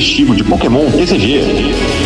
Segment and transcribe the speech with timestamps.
[0.00, 1.99] competitivo de Pokémon TCG.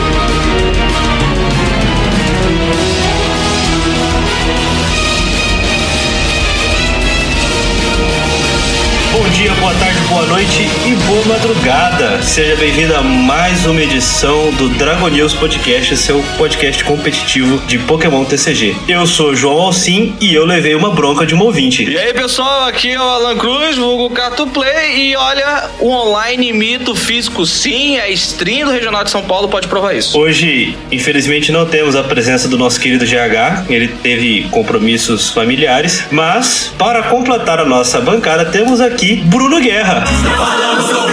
[12.35, 18.25] Seja bem-vindo a mais uma edição do Dragon News Podcast, seu podcast competitivo de Pokémon
[18.25, 18.75] TCG.
[18.89, 21.89] Eu sou o João Alcim e eu levei uma bronca de um ouvinte.
[21.89, 26.53] E aí, pessoal, aqui é o Alan Cruz, vulgo Cato Play, e olha, o online
[26.53, 30.19] mito físico sim, a stream do Regional de São Paulo pode provar isso.
[30.19, 36.73] Hoje, infelizmente, não temos a presença do nosso querido GH, ele teve compromissos familiares, mas
[36.77, 40.03] para completar a nossa bancada, temos aqui Bruno Guerra.
[40.03, 41.04] O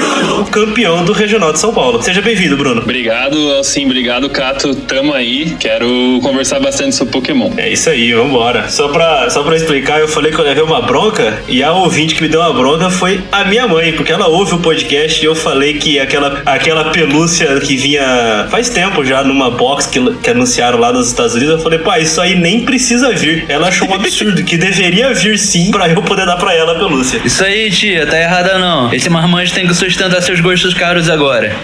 [0.52, 2.02] campeão do Regional de São Paulo.
[2.04, 2.82] Seja bem-vindo, Bruno.
[2.82, 3.86] Obrigado, Alcim.
[3.86, 4.76] Obrigado, Cato.
[4.76, 5.56] Tamo aí.
[5.58, 7.50] Quero conversar bastante sobre Pokémon.
[7.56, 8.68] É isso aí, vambora.
[8.68, 12.14] Só pra, só pra explicar, eu falei que eu levei uma bronca e a ouvinte
[12.16, 15.26] que me deu uma bronca foi a minha mãe, porque ela ouve o podcast e
[15.26, 20.30] eu falei que aquela, aquela pelúcia que vinha faz tempo já numa box que, que
[20.30, 23.46] anunciaram lá nos Estados Unidos, eu falei, pai, isso aí nem precisa vir.
[23.48, 26.76] Ela achou um absurdo, que deveria vir sim pra eu poder dar pra ela a
[26.76, 27.22] pelúcia.
[27.24, 28.94] Isso aí, tia, tá errada não.
[28.94, 31.56] Esse marmanjo tem que sustentar seus gostos caros agora.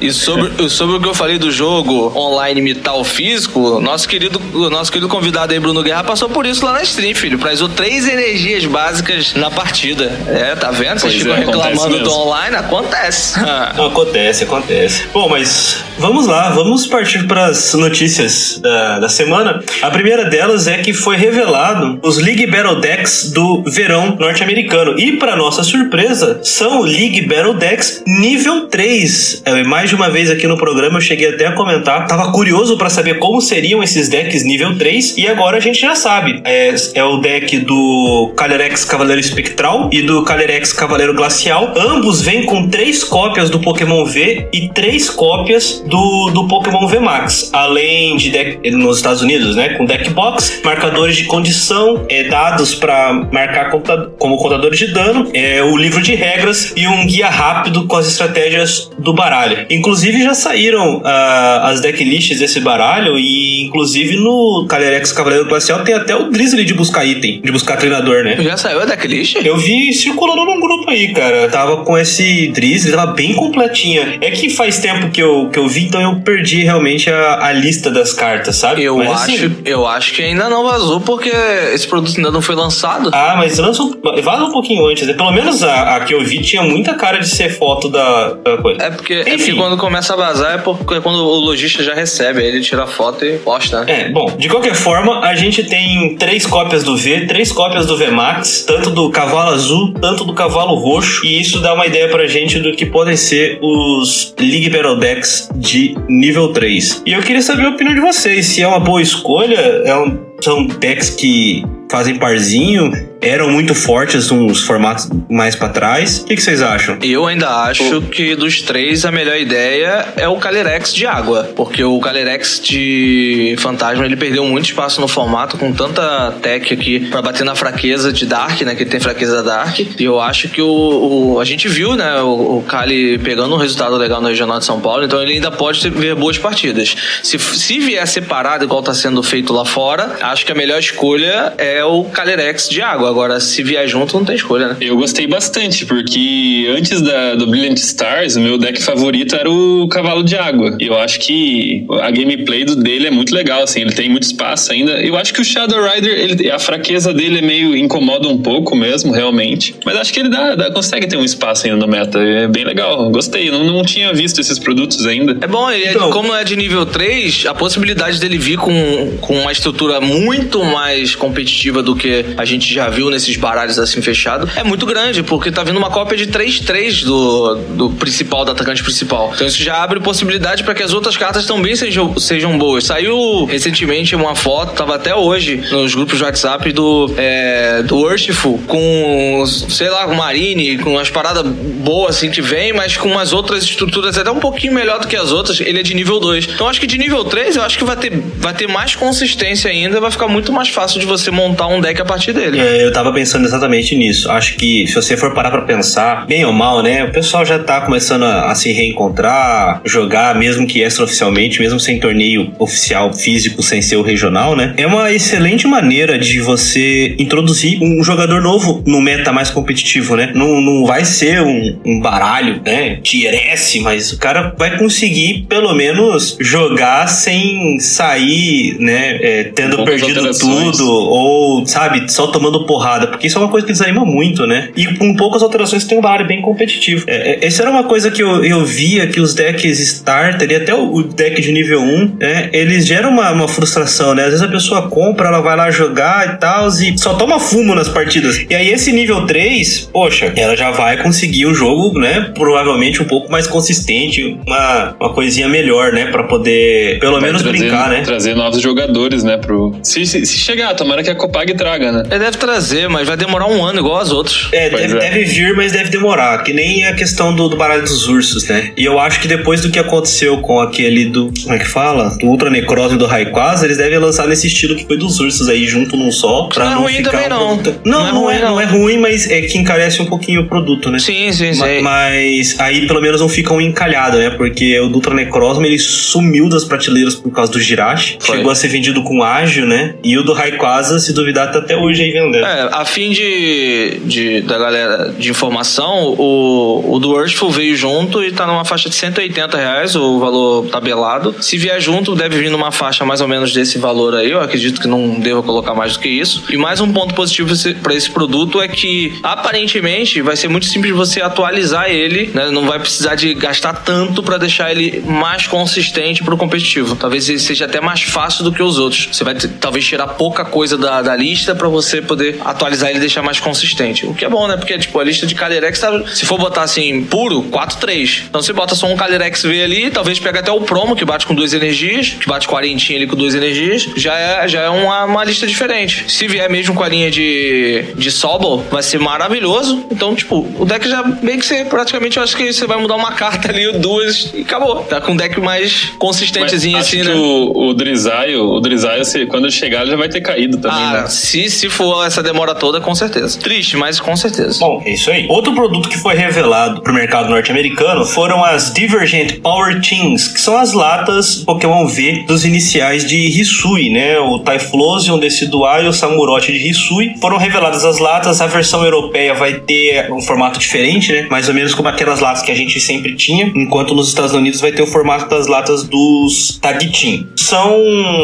[0.00, 4.40] E sobre, sobre o que eu falei do jogo online imitar o físico, nosso querido,
[4.70, 7.38] nosso querido convidado aí, Bruno Guerra, passou por isso lá na stream, filho.
[7.38, 10.10] Prazou três energias básicas na partida.
[10.26, 11.00] É, tá vendo?
[11.00, 13.38] Vocês ficam é, reclamando do online, acontece.
[13.76, 15.04] Não, acontece, acontece.
[15.12, 19.62] Bom, mas vamos lá, vamos partir para as notícias da, da semana.
[19.82, 24.98] A primeira delas é que foi revelado os League Battle Decks do verão norte-americano.
[24.98, 29.42] E, para nossa surpresa, são League Battle Decks nível 3.
[29.44, 32.06] É, mais de uma vez aqui no programa eu cheguei até a comentar.
[32.06, 35.16] Tava curioso para saber como seriam esses decks nível 3.
[35.18, 36.40] E agora a gente já sabe.
[36.44, 41.72] É, é o deck do Calyrex Cavaleiro Espectral e do Calyrex Cavaleiro Glacial.
[41.76, 46.98] Ambos vêm com três cópias do Pokémon V e três cópias do, do Pokémon V
[47.00, 47.50] Max.
[47.52, 49.70] Além de deck nos Estados Unidos, né?
[49.70, 55.30] Com deck box, marcadores de condição, é, dados para marcar conta- como contadores de dano,
[55.34, 59.66] é, o livro de regras e um guia rápido com as estratégias do baralho.
[59.70, 65.94] Inclusive já saíram ah, as decklists desse baralho e inclusive no Calyrex Cavaleiro Glacial tem
[65.94, 68.36] até o Drizzly de buscar item, de buscar treinador, né?
[68.40, 69.36] Já saiu a decklist?
[69.44, 71.48] Eu vi circulando num grupo aí, cara.
[71.48, 74.18] Tava com esse Drizzly, tava bem completinha.
[74.20, 77.52] É que faz tempo que eu, que eu vi, então eu perdi realmente a, a
[77.52, 78.82] lista das cartas, sabe?
[78.82, 81.30] Eu Mas, acho, assim, eu acho que ainda não vazou porque
[81.74, 83.10] esse produto ainda não foi lançado.
[83.12, 83.92] Ah, mas lança um,
[84.22, 85.06] vaza um pouquinho antes.
[85.06, 85.14] né?
[85.14, 88.56] Pelo menos a, a que eu vi tinha muita cara de ser foto da, da
[88.58, 88.82] coisa.
[88.82, 89.36] É porque, é Enfim.
[89.36, 92.60] porque quando começa a vazar é porque é quando o lojista já recebe, aí ele
[92.60, 94.02] tira a foto e posta, né?
[94.02, 97.96] É, bom, de qualquer forma, a gente tem três cópias do V, três cópias do
[97.96, 102.26] VMAX, tanto do cavalo azul, tanto do cavalo roxo, e isso dá uma ideia pra
[102.26, 107.02] gente do que podem ser os League Battle Decks de nível 3.
[107.06, 110.18] E eu queria saber a opinião de vocês, se é uma boa escolha, é um-
[110.40, 116.20] são decks que fazem parzinho, eram muito fortes uns formatos mais pra trás.
[116.20, 116.98] O que, que vocês acham?
[117.02, 121.82] Eu ainda acho que dos três a melhor ideia é o Calyrex de água, porque
[121.84, 127.20] o Calyrex de fantasma ele perdeu muito espaço no formato com tanta tech aqui pra
[127.22, 128.74] bater na fraqueza de Dark, né?
[128.74, 129.78] Que ele tem fraqueza Dark.
[129.78, 132.20] E eu acho que o, o- a gente viu, né?
[132.22, 135.50] O, o Kali pegando um resultado legal no Regional de São Paulo, então ele ainda
[135.50, 136.94] pode ter, ver boas partidas.
[137.22, 141.52] Se, se vier separado igual tá sendo feito lá fora, acho que a melhor escolha
[141.58, 143.09] é o Calyrex de água.
[143.10, 144.76] Agora, se vier junto, não tem escolha, né?
[144.80, 149.88] Eu gostei bastante, porque antes da, do Brilliant Stars, o meu deck favorito era o
[149.88, 150.76] Cavalo de Água.
[150.80, 154.22] E eu acho que a gameplay do- dele é muito legal, assim, ele tem muito
[154.24, 154.92] espaço ainda.
[155.00, 158.74] Eu acho que o Shadow Rider, ele- a fraqueza dele é meio incomoda um pouco
[158.76, 159.74] mesmo, realmente.
[159.84, 162.18] Mas acho que ele dá, dá- consegue ter um espaço ainda no meta.
[162.18, 163.50] É bem legal, gostei.
[163.50, 165.36] Não, não tinha visto esses produtos ainda.
[165.40, 169.16] É bom, ele é- Então- como é de nível 3, a possibilidade dele vir com,
[169.20, 174.02] com uma estrutura muito mais competitiva do que a gente já viu nesses baralhos assim
[174.02, 178.52] fechados é muito grande, porque tá vindo uma cópia de 3-3 do, do principal, do
[178.52, 179.32] atacante principal.
[179.34, 182.84] Então isso já abre possibilidade para que as outras cartas também sejam, sejam boas.
[182.84, 188.60] Saiu recentemente uma foto, tava até hoje nos grupos de WhatsApp do, é, do Worshipful
[188.66, 193.32] com, sei lá, com Marine, com umas paradas boas assim que vem, mas com umas
[193.32, 195.60] outras estruturas até um pouquinho melhor do que as outras.
[195.60, 196.48] Ele é de nível 2.
[196.54, 199.70] Então acho que de nível 3 eu acho que vai ter, vai ter mais consistência
[199.70, 202.60] ainda, vai ficar muito mais fácil de você montar um deck a partir dele.
[202.60, 204.30] É, eu tava pensando exatamente nisso.
[204.30, 207.04] Acho que se você for parar pra pensar, bem ou mal, né?
[207.04, 211.98] O pessoal já tá começando a, a se reencontrar, jogar, mesmo que extraoficialmente, mesmo sem
[211.98, 214.74] torneio oficial físico, sem ser o regional, né?
[214.76, 220.32] É uma excelente maneira de você introduzir um jogador novo no meta mais competitivo, né?
[220.34, 222.96] Não, não vai ser um, um baralho, né?
[222.96, 229.20] Tier S, mas o cara vai conseguir, pelo menos, jogar sem sair, né?
[229.20, 233.66] é, tendo Poucas perdido tudo, ou, sabe, só tomando porrada, porque isso é uma coisa
[233.66, 234.70] que desanima muito, né?
[234.76, 237.04] E com poucas alterações tem um baralho bem competitivo.
[237.06, 240.54] É, é, essa era uma coisa que eu, eu via que os decks starter e
[240.54, 244.24] até o, o deck de nível 1, né, eles geram uma, uma frustração, né?
[244.24, 247.74] Às vezes a pessoa compra, ela vai lá jogar e tal, e só toma fumo
[247.74, 248.44] nas partidas.
[248.48, 252.32] E aí esse nível 3, poxa, ela já vai conseguir um jogo, né?
[252.34, 256.06] Provavelmente um pouco mais consistente, uma, uma coisinha melhor, né?
[256.06, 258.02] Pra poder pelo Vai menos trazer, brincar, né?
[258.02, 259.36] trazer novos jogadores, né?
[259.36, 259.74] Pro...
[259.82, 262.02] Se, se, se chegar, tomara que a Copag traga, né?
[262.10, 264.48] Ele deve trazer, mas vai demorar um ano igual as outras.
[264.52, 265.00] É, deve, é.
[265.00, 266.42] deve vir, mas deve demorar.
[266.42, 268.72] Que nem a questão do, do baralho dos ursos, né?
[268.76, 271.32] E eu acho que depois do que aconteceu com aquele do.
[271.42, 272.16] Como é que fala?
[272.18, 275.48] Do Ultra Necrose e do Rayquaza, eles devem lançar nesse estilo que foi dos ursos
[275.48, 276.44] aí, junto num só.
[276.44, 277.60] Pra Não é não ruim ficar também, um não.
[277.84, 280.98] Não, não, é, não é ruim, mas é que encarece um pouquinho o produto, né?
[280.98, 281.80] Sim, sim, sim.
[281.82, 284.30] Mas aí pelo menos não fica um encalhado, né?
[284.30, 288.18] Porque o do Ultra Necrozma ele sumiu das prateleiras por causa do Jirachi.
[288.20, 289.94] Chegou a ser vendido com ágil, né?
[290.02, 292.44] E o do Rayquaza, se duvidar, tá até hoje aí vendendo.
[292.50, 298.22] É, a fim de, de- da galera de informação, o, o do Urshful veio junto
[298.24, 301.34] e tá numa faixa de 180 reais, o valor tabelado.
[301.40, 304.30] Se vier junto, deve vir numa faixa mais ou menos desse valor aí.
[304.30, 306.42] Eu acredito que não deva colocar mais do que isso.
[306.50, 310.92] E mais um ponto positivo para esse produto é que aparentemente vai ser muito simples
[310.94, 312.50] você atualizar ele, né?
[312.50, 316.96] Não vai precisar de gastar tanto para deixar ele mais consistente pro competitivo.
[316.96, 319.08] Talvez ele seja até mais fácil do que os outros.
[319.12, 323.00] Você vai talvez tirar pouca coisa da, da lista para você poder atualizar ele e
[323.00, 324.06] deixar mais consistente.
[324.06, 324.56] O que é bom, né?
[324.56, 328.22] Porque, tipo, a lista de Calyrex, tá, se for botar assim, puro, 4-3.
[328.28, 331.26] Então você bota só um Calyrex V ali, talvez pega até o promo, que bate
[331.26, 335.04] com duas energias, que bate quarentinha ali com duas energias, já é, já é uma,
[335.04, 336.04] uma lista diferente.
[336.08, 339.86] Se vier mesmo com a linha de, de Sobol, vai ser maravilhoso.
[339.90, 342.96] Então, tipo, o deck já meio que você, praticamente, eu acho que você vai mudar
[342.96, 344.82] uma carta ali, duas, e acabou.
[344.84, 347.14] Tá com um deck mais Mas consistentezinho acho assim, que né?
[347.14, 351.06] o, o Drizaio, o Drizaio, quando chegar, ele já vai ter caído também, Ah, né?
[351.08, 353.38] se, se for essa demora toda, com certeza.
[353.38, 354.58] Triste, mas com certeza.
[354.60, 355.26] Bom, é isso aí.
[355.28, 360.56] Outro produto que foi revelado pro mercado norte-americano foram as Divergent Power Teams, que são
[360.56, 364.18] as latas Pokémon V dos iniciais de Hisui, né?
[364.18, 367.14] O Typhlosion, Decidueye e o Samurote de Hisui.
[367.20, 371.26] Foram reveladas as latas, a versão europeia vai ter um formato diferente, né?
[371.30, 374.60] Mais ou menos como aquelas latas que a gente sempre tinha, enquanto nos Estados Unidos
[374.60, 377.28] vai ter o formato das latas dos Tagitin.
[377.36, 377.80] São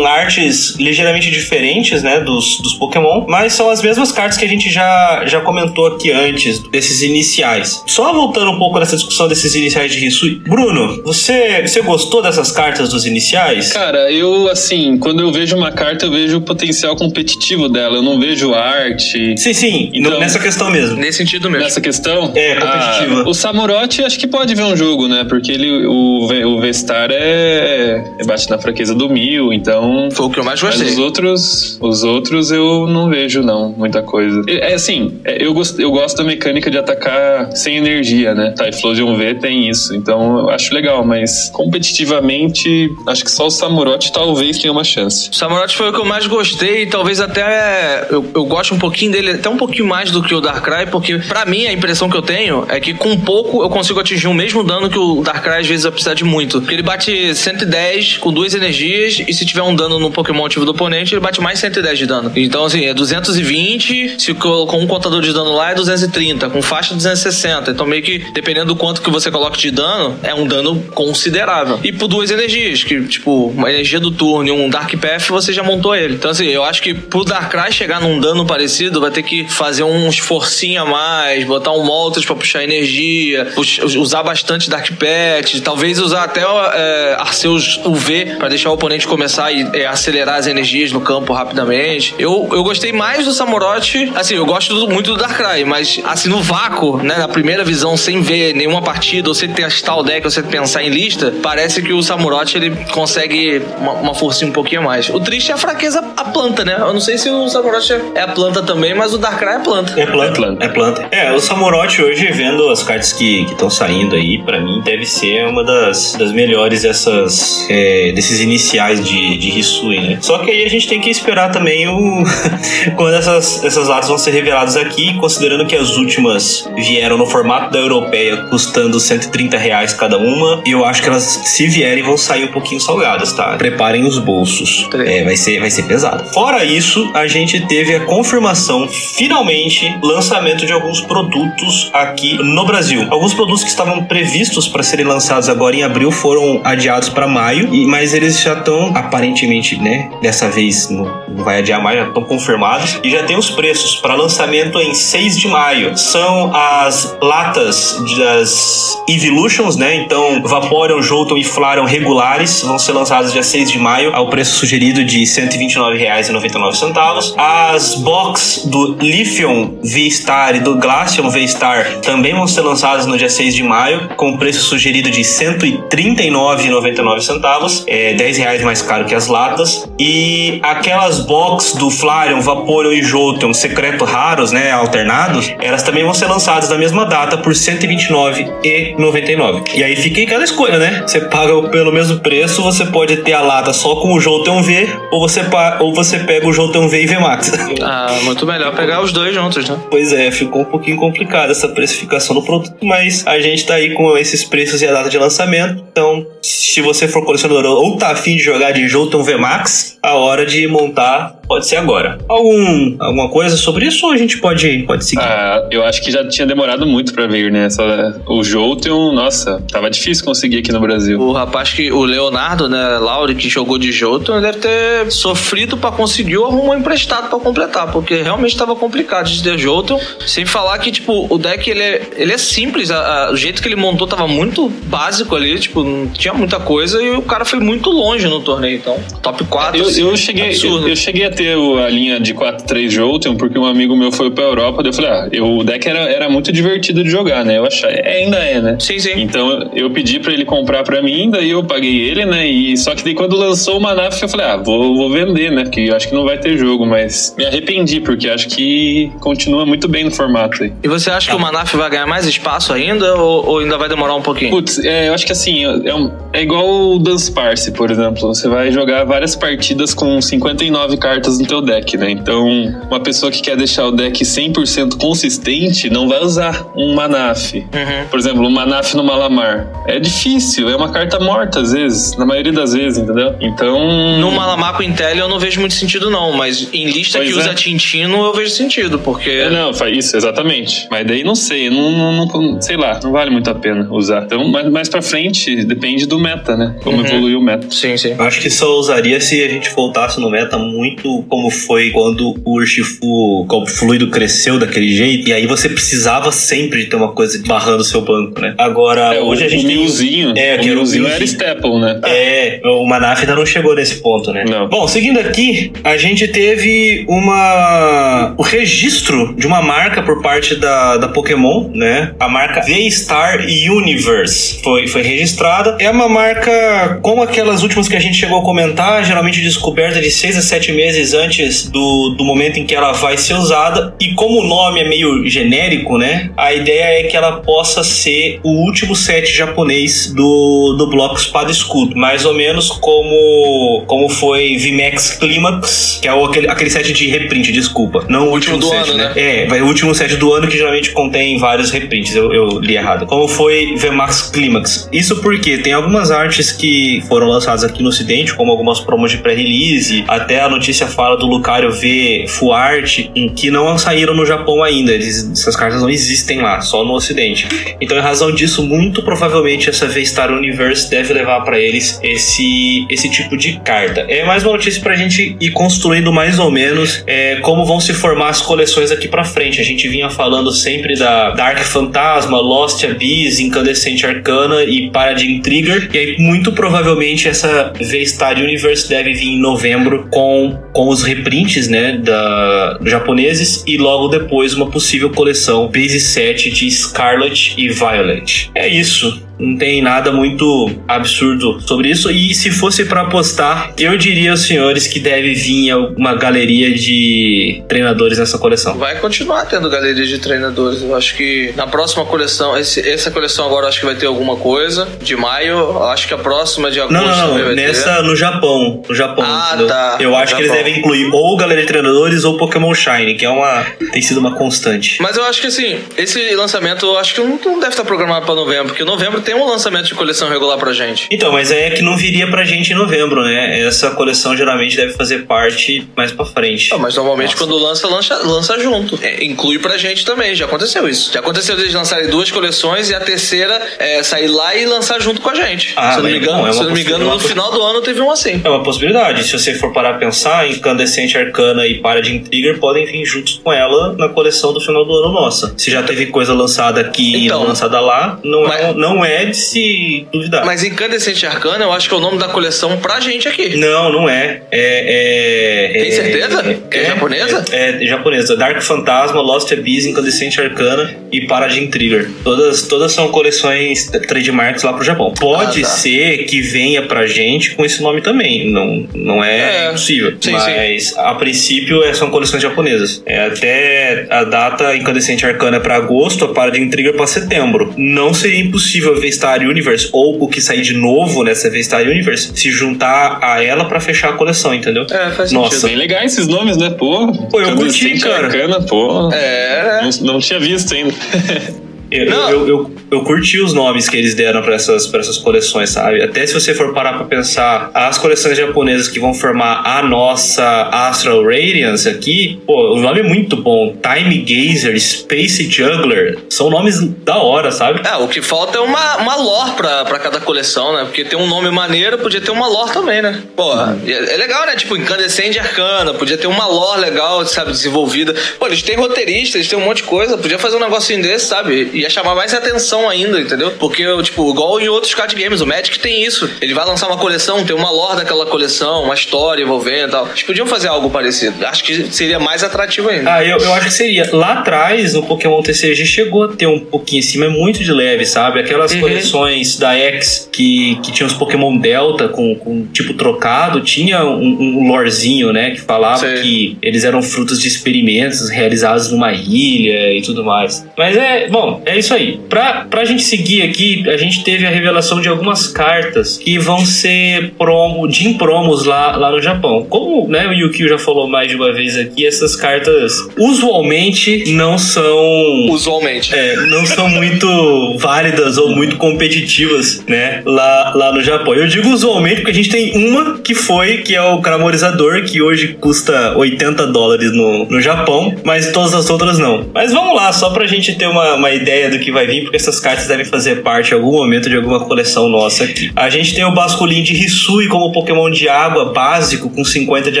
[0.06, 2.20] artes ligeiramente diferentes, né?
[2.20, 6.10] Dos, dos Pokémon, mas são as mesmas cartas que a gente já, já comentou aqui
[6.10, 7.82] antes, desses iniciais.
[7.86, 10.36] Só voltando um pouco nessa discussão desses iniciais de Hisui.
[10.46, 13.72] Bruno, você, você gostou dessas cartas dos iniciais?
[13.72, 17.96] Cara, eu, assim, quando eu vejo uma carta, eu vejo o potencial competitivo dela.
[17.96, 19.36] Eu não vejo arte.
[19.36, 20.96] Sim, sim, Então- nessa questão mesmo.
[20.96, 21.64] Nesse sentido mesmo.
[21.64, 22.32] Nessa questão?
[22.34, 23.22] É, competitiva.
[23.24, 25.24] Ah, o Samurote acho que pode ver um jogo, né?
[25.28, 30.08] Porque ele, o, o V-Star é, é bate na fraqueza do Mil, então.
[30.12, 30.92] Foi o que eu mais Mas gostei.
[30.92, 34.42] os outros, os outros eu não vejo, não, muita coisa.
[34.46, 38.52] É é assim, é, eu, gosto, eu gosto da mecânica de atacar sem energia, né?
[38.56, 44.12] Typhlosion V tem isso, então eu acho legal, mas competitivamente, acho que só o Samurote
[44.12, 45.30] talvez tenha uma chance.
[45.30, 48.78] O Samurai foi o que eu mais gostei e talvez até eu, eu gosto um
[48.78, 52.10] pouquinho dele, até um pouquinho mais do que o Darkrai, porque pra mim a impressão
[52.10, 55.22] que eu tenho é que com pouco eu consigo atingir o mesmo dano que o
[55.22, 56.60] Darkrai às vezes vai precisar de muito.
[56.60, 60.64] Porque ele bate 110 com duas energias e se tiver um dano no Pokémon ativo
[60.64, 62.32] do oponente, ele bate mais 110 de dano.
[62.34, 66.62] Então assim, é 220, se co- com um contador de dano lá é 230, com
[66.62, 67.70] faixa 260.
[67.70, 71.80] Então meio que dependendo do quanto que você coloca de dano, é um dano considerável.
[71.82, 75.52] E por duas energias, que tipo, uma energia do turno e um Dark Path, você
[75.52, 76.14] já montou ele.
[76.14, 79.82] Então assim, eu acho que pro Darkrai chegar num dano parecido, vai ter que fazer
[79.82, 83.48] um esforcinho a mais, botar um Moltres pra puxar energia,
[83.96, 89.46] usar bastante Dark Path, talvez usar até é, Arceus UV pra deixar o oponente começar
[89.46, 92.14] a é, acelerar as energias no campo rapidamente.
[92.18, 93.32] Eu, eu gostei mais do
[93.66, 97.64] Samurott, assim, eu gosto do- muito do Darkrai, mas assim, no vácuo, né, na primeira
[97.64, 101.32] visão, sem ver nenhuma partida, ou sem testar o deck, ou sem pensar em lista,
[101.42, 105.08] parece que o Samurott ele consegue uma, uma forcinha um pouquinho mais.
[105.08, 106.76] O triste é a fraqueza, a planta, né?
[106.78, 110.00] Eu não sei se o Samurott é a planta também, mas o Darkrai é planta.
[110.00, 110.64] É planta, É planta.
[110.64, 111.08] é planta.
[111.10, 115.46] É, o Samurote hoje, vendo as cartas que estão saindo aí, pra mim deve ser
[115.46, 120.18] uma das, das melhores dessas, é, desses iniciais de, de Hisui, né?
[120.20, 122.22] Só que aí a gente tem que esperar também o
[122.96, 127.26] quando essas essas, essas latas vão ser reveladas aqui, considerando que as últimas vieram no
[127.26, 130.62] formato da europeia, custando 130 reais cada uma.
[130.66, 133.56] Eu acho que elas, se vierem, vão sair um pouquinho salgadas, tá?
[133.56, 134.88] Preparem os bolsos.
[134.94, 136.24] É, vai ser, vai ser pesado.
[136.32, 143.06] Fora isso, a gente teve a confirmação, finalmente, lançamento de alguns produtos aqui no Brasil.
[143.10, 147.70] Alguns produtos que estavam previstos para serem lançados agora em abril foram adiados para maio,
[147.86, 150.10] mas eles já estão aparentemente, né?
[150.20, 153.96] Dessa vez não, não vai adiar mais, já estão confirmados e já tem os preços
[153.96, 155.96] para lançamento em 6 de maio.
[155.96, 159.96] São as latas das Evolutions, né?
[159.96, 164.56] Então, Vaporeon, Jolton e Flareon regulares vão ser lançadas dia 6 de maio ao preço
[164.56, 167.34] sugerido de R$ 129,99.
[167.36, 173.28] As box do Lithium V-Star e do Glaceon V-Star também vão ser lançadas no dia
[173.28, 177.84] 6 de maio com preço sugerido de R$ 139,99.
[177.86, 179.88] É 10 reais mais caro que as latas.
[179.98, 186.14] E aquelas box do Flareon, Vaporeon e Jolteon secreto raros, né, alternados, elas também vão
[186.14, 189.64] ser lançadas na mesma data por R$ 129,99.
[189.74, 191.02] E aí fica cada escolha, né?
[191.06, 194.88] Você paga pelo mesmo preço, você pode ter a lata só com o Jolteon V,
[195.10, 195.40] ou você,
[195.80, 197.52] ou você pega o Jolteon V e V Max.
[197.88, 199.78] Ah, muito melhor pegar os dois juntos, né?
[199.90, 203.94] Pois é, ficou um pouquinho complicada essa precificação do produto, mas a gente tá aí
[203.94, 205.84] com esses preços e a data de lançamento.
[205.90, 210.44] Então, se você for colecionador ou tá afim de jogar de Jolteon VMAX, a hora
[210.44, 212.18] de montar pode ser agora.
[212.28, 215.22] Algum, alguma coisa sobre isso ou a gente pode, pode seguir?
[215.22, 217.66] Ah, eu acho que já tinha demorado muito pra vir, né?
[217.66, 221.20] Essa- o Jolteon, nossa, tava difícil conseguir aqui no Brasil.
[221.20, 221.90] O rapaz que.
[221.92, 226.76] O Leonardo, né, Lauri, que jogou de Jotun, deve ter sofrido pra conseguir ou arrumou
[226.76, 229.98] emprestado pra completar, porque realmente tava complicado de ter Jotun.
[230.26, 233.62] Sem falar que, tipo, o deck ele é, ele é simples, a- a- o jeito
[233.62, 237.44] que ele montou tava muito básico ali, tipo, não tinha muita coisa e o cara
[237.44, 238.98] foi muito longe no torneio, então.
[239.22, 239.78] Top 4.
[239.80, 240.88] Eu, assim, eu cheguei, eu, absurdo.
[240.88, 244.44] eu cheguei a ter a linha de 4-3 Jolteon porque um amigo meu foi pra
[244.44, 244.82] Europa.
[244.84, 247.58] Eu falei, ah, eu, o deck era, era muito divertido de jogar, né?
[247.58, 248.76] Eu achei, é, ainda é, né?
[248.80, 249.12] Sim, sim.
[249.20, 252.46] Então eu pedi pra ele comprar pra mim, daí eu paguei ele, né?
[252.46, 255.64] E só que daí quando lançou o Manaf, eu falei, ah, vou, vou vender, né?
[255.64, 259.66] Porque eu acho que não vai ter jogo, mas me arrependi, porque acho que continua
[259.66, 260.72] muito bem no formato aí.
[260.82, 263.88] E você acha que o Manaf vai ganhar mais espaço ainda ou, ou ainda vai
[263.88, 264.50] demorar um pouquinho?
[264.50, 268.28] Putz, é, eu acho que assim, é, um- é igual o Dance Parse, por exemplo.
[268.28, 272.10] Você vai jogar várias partidas com 59 cartas no teu deck, né?
[272.10, 272.46] Então,
[272.88, 277.54] uma pessoa que quer deixar o deck 100% consistente não vai usar um Manaf.
[277.54, 278.08] Uhum.
[278.10, 279.66] Por exemplo, um Manaf no Malamar.
[279.86, 283.34] É difícil, é uma carta morta às vezes, na maioria das vezes, entendeu?
[283.40, 284.18] Então...
[284.18, 286.32] No Malamar com Intel eu não vejo muito sentido, não.
[286.32, 287.40] Mas em lista Pois que é.
[287.42, 289.30] usa Tintino eu vejo sentido, porque.
[289.30, 290.86] É, não, faz isso, exatamente.
[290.90, 294.24] Mas daí não sei, não, não- não- sei lá, não vale muito a pena usar.
[294.24, 296.74] Então, mais, mais pra frente, depende do meta, né?
[296.82, 297.04] Como Uhum.
[297.06, 297.66] evoluiu o meta.
[297.70, 298.14] Sim, sim.
[298.18, 302.56] Acho que só usaria se a gente voltasse no meta muito como foi quando o
[302.56, 307.12] Urshifu, como o fluido cresceu daquele jeito, e aí você precisava sempre de ter uma
[307.12, 308.54] coisa barrando o seu banco, né?
[308.58, 309.76] Agora, É, hoje o, a gente o tem...
[309.78, 311.06] Milzinho, É, o que era o Milzinho.
[311.06, 312.00] era Staple, né?
[312.04, 314.44] É, o Manaf ainda não chegou nesse ponto, né?
[314.48, 314.68] Não.
[314.68, 320.96] Bom, seguindo aqui, a gente teve uma o registro de uma marca por parte da,
[320.96, 322.12] da Pokémon, né?
[322.18, 325.76] A marca V-Star Universe foi, foi registrada.
[325.80, 330.10] É uma marca como aquelas últimas que a gente chegou a comentar, geralmente descoberta de
[330.10, 333.94] 6 a 7 meses antes do, do momento em que ela vai ser usada.
[334.00, 336.30] E como o nome é meio genérico, né?
[336.36, 341.50] A ideia é que ela possa ser o último set japonês do, do bloco Espada
[341.50, 341.96] Escudo.
[341.96, 347.06] Mais ou menos como, como foi VMAX Climax, que é o, aquele, aquele set de
[347.08, 348.04] reprint, desculpa.
[348.08, 349.12] Não o último, do set, ano, né?
[349.14, 349.42] né?
[349.42, 352.14] É, vai o último set do ano que geralmente contém vários reprints.
[352.14, 353.06] Eu, eu li errado.
[353.06, 354.88] Como foi VMAX Climax?
[354.92, 359.18] Isso porque tem algumas artes que foram lançadas aqui no Ocidente, como algumas promos de
[359.18, 360.04] pré-release.
[360.08, 364.62] Até a notícia fala do Lucario V Full Art, em que não saíram no Japão
[364.62, 364.92] ainda.
[364.92, 367.46] Eles, essas cartas não existem lá, só no Ocidente.
[367.80, 373.10] Então, em razão disso, muito provavelmente essa V-Star Universe deve levar pra eles esse, esse
[373.10, 374.06] tipo de carta.
[374.08, 377.92] É mais uma notícia pra gente ir construindo mais ou menos é, como vão se
[377.92, 379.60] formar as coleções aqui pra frente.
[379.60, 385.90] A gente vinha falando sempre da Dark Fantasma, Lost Abyss, Incandescente Arcana e Paradigm Trigger.
[385.92, 391.68] E aí, muito provavelmente, essa V-Star Universe deve vir em novembro com, com os reprints,
[391.68, 398.50] né, da, japoneses e logo depois uma possível coleção base set de Scarlet e Violet.
[398.54, 399.25] É isso.
[399.38, 402.10] Não tem nada muito absurdo sobre isso.
[402.10, 407.62] E se fosse pra apostar, eu diria aos senhores que deve vir uma galeria de
[407.68, 408.76] treinadores nessa coleção.
[408.78, 410.82] Vai continuar tendo galeria de treinadores.
[410.82, 414.06] Eu acho que na próxima coleção, esse- essa coleção agora eu acho que vai ter
[414.06, 414.88] alguma coisa.
[415.02, 417.54] De maio, acho que a próxima de agosto Não, não, também não.
[417.54, 418.82] Nessa no Japão.
[418.88, 419.24] No Japão.
[419.26, 419.66] Ah, entendeu?
[419.68, 419.96] tá.
[420.00, 423.30] Eu acho que eles devem incluir ou Galeria de Treinadores ou Pokémon Shine, que é
[423.30, 423.64] uma.
[423.92, 424.96] tem sido uma constante.
[425.00, 428.24] Mas eu acho que assim, esse lançamento eu acho que não, não deve estar programado
[428.26, 431.08] pra novembro, porque novembro tem um lançamento de coleção regular pra gente.
[431.10, 433.60] Então, mas é que não viria pra gente em novembro, né?
[433.60, 436.72] Essa coleção geralmente deve fazer parte mais pra frente.
[436.72, 437.38] Ah, mas normalmente Nossa.
[437.44, 438.98] quando lança, lança, lança junto.
[439.02, 441.12] É, inclui pra gente também, já aconteceu isso.
[441.12, 445.20] Já aconteceu eles lançarem duas coleções e a terceira é, sair lá e lançar junto
[445.20, 445.72] com a gente.
[445.76, 447.60] Ah, se eu não me engano, bom, é se não me engano no final do
[447.62, 448.40] ano teve um assim.
[448.44, 449.24] É uma possibilidade.
[449.24, 453.52] Se você for parar a pensar, Incandescente Arcana e Paladin Trigger podem vir juntos com
[453.52, 455.52] ela na coleção do final do ano nossa.
[455.56, 457.42] Se já teve coisa lançada aqui Então.
[457.42, 460.44] e lançada lá, não, é, Mas- não é de se duvidar.
[460.44, 463.56] Mas Incandescente Arcana eu acho que é o nome da coleção pra gente aqui.
[463.56, 464.42] Não, não é.
[464.50, 465.70] É.
[465.76, 466.42] é Tem certeza?
[466.70, 467.44] Que é japonesa?
[467.50, 468.36] É, é japonesa.
[468.36, 472.10] Dark Fantasma, Lost Abyss, Incandescente Arcana e Paladin Trigger.
[472.24, 475.12] Todas, todas são coleções trademarks lá pro Japão.
[475.18, 475.68] Pode Ah, tá.
[475.68, 478.50] ser que venha pra gente com esse nome também.
[478.50, 479.68] Não, não é, É.
[479.68, 480.14] impossível.
[480.20, 483.02] Sim, mas a princípio é, são coleções japonesas.
[483.06, 487.74] É, até a data Incandescente Arcana é pra agosto, a Paladin Trigger pra setembro.
[487.76, 492.32] Não seria impossível a V-Star Universe ou o que sair de novo nessa V-Star Universe
[492.34, 494.84] se juntar a ela pra fechar a coleção, entendeu?
[494.90, 495.50] É, faz Nossa.
[495.52, 495.68] sentido.
[495.68, 496.70] Bem legais esses nomes, né?
[496.70, 498.26] Pô, Pô, eu curti, cara.
[498.26, 499.10] Arcana, pô.
[499.12, 500.92] É, Não, não tinha visto ainda.
[501.90, 505.70] Eu, eu, eu, eu curti os nomes que eles deram pra essas, pra essas coleções,
[505.70, 506.02] sabe?
[506.02, 510.68] Até se você for parar pra pensar, as coleções japonesas que vão formar a nossa
[510.72, 513.76] Astral Radiance aqui, pô, o nome é muito bom.
[513.76, 517.80] Time Gazer, Space Juggler, são nomes da hora, sabe?
[517.86, 520.84] É, o que falta é uma, uma lore pra, pra cada coleção, né?
[520.84, 523.22] Porque tem um nome maneiro, podia ter uma lore também, né?
[523.36, 524.56] Pô, é, é legal, né?
[524.56, 528.14] Tipo, Incandescente Arcana, podia ter uma lore legal, sabe, desenvolvida.
[528.38, 531.26] Pô, eles têm roteiristas, eles têm um monte de coisa, podia fazer um negocinho desse,
[531.26, 531.70] sabe?
[531.76, 533.52] Ia chamar mais atenção ainda, entendeu?
[533.52, 536.28] Porque, tipo, igual em outros card games, o Magic tem isso.
[536.40, 540.08] Ele vai lançar uma coleção, tem uma lore daquela coleção, uma história envolvendo e tal.
[540.08, 541.44] Eles podiam fazer algo parecido.
[541.46, 543.14] Acho que seria mais atrativo ainda.
[543.14, 544.08] Ah, eu, eu acho que seria.
[544.12, 547.72] Lá atrás, no Pokémon TCG, chegou a ter um pouquinho em cima, é muito de
[547.72, 548.40] leve, sabe?
[548.40, 548.80] Aquelas Uhum.
[548.80, 554.58] coleções da X que, que tinham os Pokémon Delta com, com tipo trocado, tinha um,
[554.58, 555.50] um lorezinho, né?
[555.52, 556.22] Que falava Sei.
[556.22, 560.66] que eles eram frutos de experimentos realizados numa ilha e tudo mais.
[560.76, 562.20] Mas é, bom, é isso aí.
[562.28, 566.64] Pra, pra gente seguir aqui, a gente teve a revelação de algumas cartas que vão
[566.64, 569.66] ser promo, de promos lá, lá no Japão.
[569.68, 574.56] Como né, o Yukio já falou mais de uma vez aqui, essas cartas usualmente não
[574.56, 575.48] são.
[575.50, 576.14] Usualmente.
[576.14, 580.22] É, não são muito válidas ou muito competitivas, né?
[580.24, 581.34] Lá, lá no Japão.
[581.34, 585.20] Eu digo usualmente porque a gente tem uma que foi, que é o Cramorizador, que
[585.20, 589.46] hoje custa 80 dólares no, no Japão, mas todas as outras não.
[589.52, 592.36] Mas vamos lá, só pra gente ter uma, uma ideia do que vai vir, porque
[592.36, 595.70] essas cartas devem fazer parte em algum momento de alguma coleção nossa aqui.
[595.74, 600.00] A gente tem o Basculin de Hisui como Pokémon de água básico, com 50 de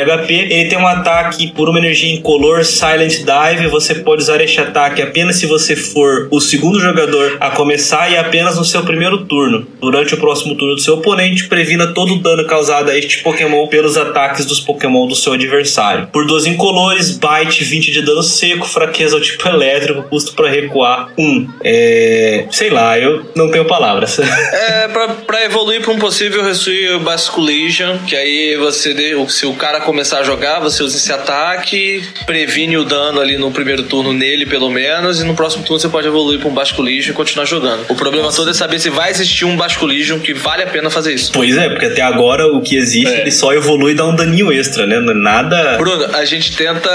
[0.00, 0.32] HP.
[0.32, 3.68] Ele tem um ataque por uma energia incolor, Silent Dive.
[3.68, 8.16] Você pode usar este ataque apenas se você for o segundo jogador a começar e
[8.16, 9.66] apenas no seu primeiro turno.
[9.80, 13.66] Durante o próximo turno do seu oponente, previna todo o dano causado a este Pokémon
[13.68, 16.08] pelos ataques dos Pokémon do seu adversário.
[16.12, 21.12] Por 12 incolores, bite 20 de dano seco, fraqueza ao tipo elétrico, custo para recuar
[21.16, 21.45] 1.
[21.62, 22.44] É.
[22.50, 24.18] Sei lá, eu não tenho palavras.
[24.56, 28.94] É, pra, pra evoluir pra um possível Resui Basculation, que aí você,
[29.28, 33.50] se o cara começar a jogar, você usa esse ataque, previne o dano ali no
[33.50, 37.10] primeiro turno nele, pelo menos, e no próximo turno você pode evoluir pra um Basculation
[37.10, 37.84] e continuar jogando.
[37.88, 41.12] O problema todo é saber se vai existir um Basculation que vale a pena fazer
[41.14, 41.32] isso.
[41.32, 43.20] Pois é, porque até agora o que existe, É.
[43.20, 44.98] ele só evolui e dá um daninho extra, né?
[45.00, 45.76] Não é Nada.
[45.78, 46.90] Bruno, a gente tenta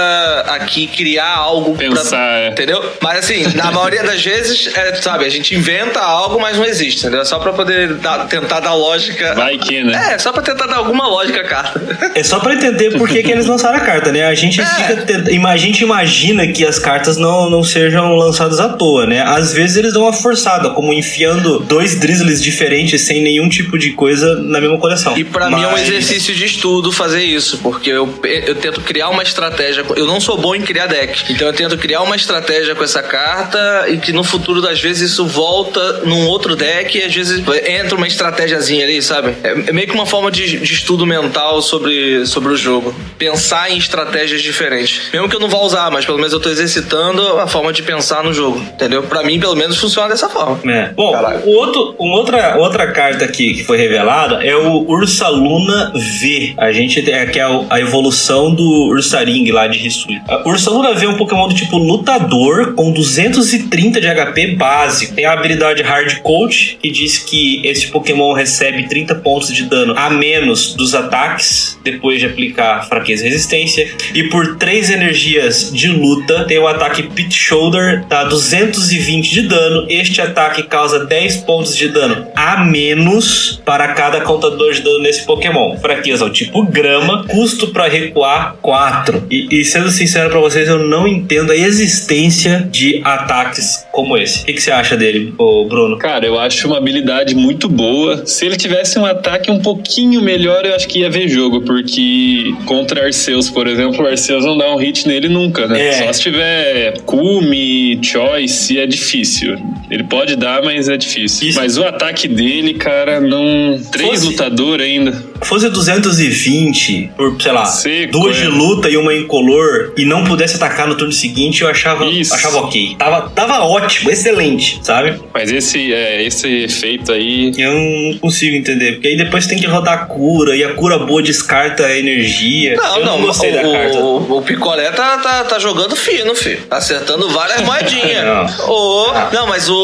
[0.47, 2.39] aqui criar algo Pensar, pra.
[2.39, 2.47] é.
[2.49, 2.83] Entendeu?
[3.01, 4.40] Mas assim, na maioria das vezes,
[4.75, 7.23] é, sabe, a gente inventa algo, mas não existe, entendeu?
[7.25, 9.33] Só pra poder dar- tentar dar lógica.
[9.35, 10.13] Vai que, né?
[10.13, 12.11] É, só pra tentar dar alguma lógica à carta.
[12.15, 14.25] É só pra entender por que, que eles lançaram a carta, né?
[14.25, 14.65] A gente É.
[14.65, 19.21] fica a gente imagina que as cartas não, não sejam lançadas à toa, né?
[19.21, 23.91] Às vezes eles dão uma forçada, como enfiando dois drizzles diferentes sem nenhum tipo de
[23.91, 25.17] coisa na mesma coleção.
[25.17, 28.81] E pra mim é um Mas- exercício de estudo fazer isso, porque eu, eu tento
[28.81, 29.83] criar uma estratégia.
[29.95, 33.03] Eu não sou bom em criar deck, então eu tento criar uma estratégia com essa
[33.03, 37.43] carta e que no, futuro, às vezes, isso volta num outro deck e às vezes
[37.67, 39.35] entra uma estratégiazinha ali, sabe?
[39.43, 42.95] É, é meio que uma forma de, de estudo mental sobre, sobre o jogo.
[43.17, 45.09] Pensar em estratégias diferentes.
[45.11, 47.83] Mesmo que eu não vá usar, mas pelo menos eu tô exercitando a forma de
[47.83, 49.03] pensar no jogo, entendeu?
[49.03, 50.59] Pra mim, pelo menos, funciona dessa forma.
[50.71, 50.93] É.
[50.93, 51.13] Bom,
[51.45, 56.53] o outro, uma outra, outra carta aqui que foi revelada é o Ursaluna V.
[56.57, 60.21] A gente tem que é a evolução do Ursaring lá de Hisui.
[60.27, 64.20] A Ursaluna V é um Pokémon do tipo lutador com 230 de HP
[64.57, 65.13] básico.
[65.13, 69.93] Tem a habilidade Hard Coach, que diz que esse Pokémon recebe 30 pontos de dano
[69.97, 73.89] a menos dos ataques depois de aplicar fraqueza e resistência.
[74.13, 79.85] E por 3 energias de luta, tem o ataque Pit Shoulder, dá 220 de dano.
[79.89, 85.25] Este ataque causa 10 pontos de dano a menos para cada contador de dano nesse
[85.25, 85.77] Pokémon.
[85.77, 89.27] Fraqueza ao tipo grama, custo para recuar 4.
[89.29, 94.43] E, e sendo sincero para vocês, eu não entendo a existência de ataques como esse.
[94.43, 95.97] O que, que você acha dele, Bruno?
[95.97, 98.25] Cara, eu acho uma habilidade muito boa.
[98.25, 102.53] Se ele tivesse um ataque um pouquinho melhor, eu acho que ia ver jogo, porque
[102.65, 105.87] contra Arceus, por exemplo, o Arceus não dá um hit nele nunca, né?
[105.87, 105.91] É.
[106.05, 109.57] Só se tiver Kumi, Choice, é difícil.
[109.89, 111.49] Ele pode dar, mas é difícil.
[111.49, 111.59] Isso.
[111.59, 113.79] Mas o ataque dele, cara, não.
[113.91, 115.11] Três Fosse- lutador ainda.
[115.43, 118.41] fosse 220 por, sei lá, Seco, duas é.
[118.41, 122.33] de luta e uma incolor e não pudesse atacar no turno seguinte, eu achava, Isso.
[122.33, 122.95] achava ok.
[122.97, 125.21] Tava, tava ótimo, excelente, sabe?
[125.33, 127.51] Mas esse, é, esse efeito aí.
[127.57, 130.99] Eu não consigo entender, porque aí depois tem que rodar a cura e a cura
[130.99, 132.75] boa descarta a energia.
[132.75, 133.97] Não, eu não, não, gostei o, da carta.
[133.99, 136.61] o, o Picolé tá, tá, tá jogando fino, filho.
[136.69, 138.23] Tá acertando várias moedinhas.
[138.23, 138.69] Não.
[138.69, 139.75] Ô, Não, mas o,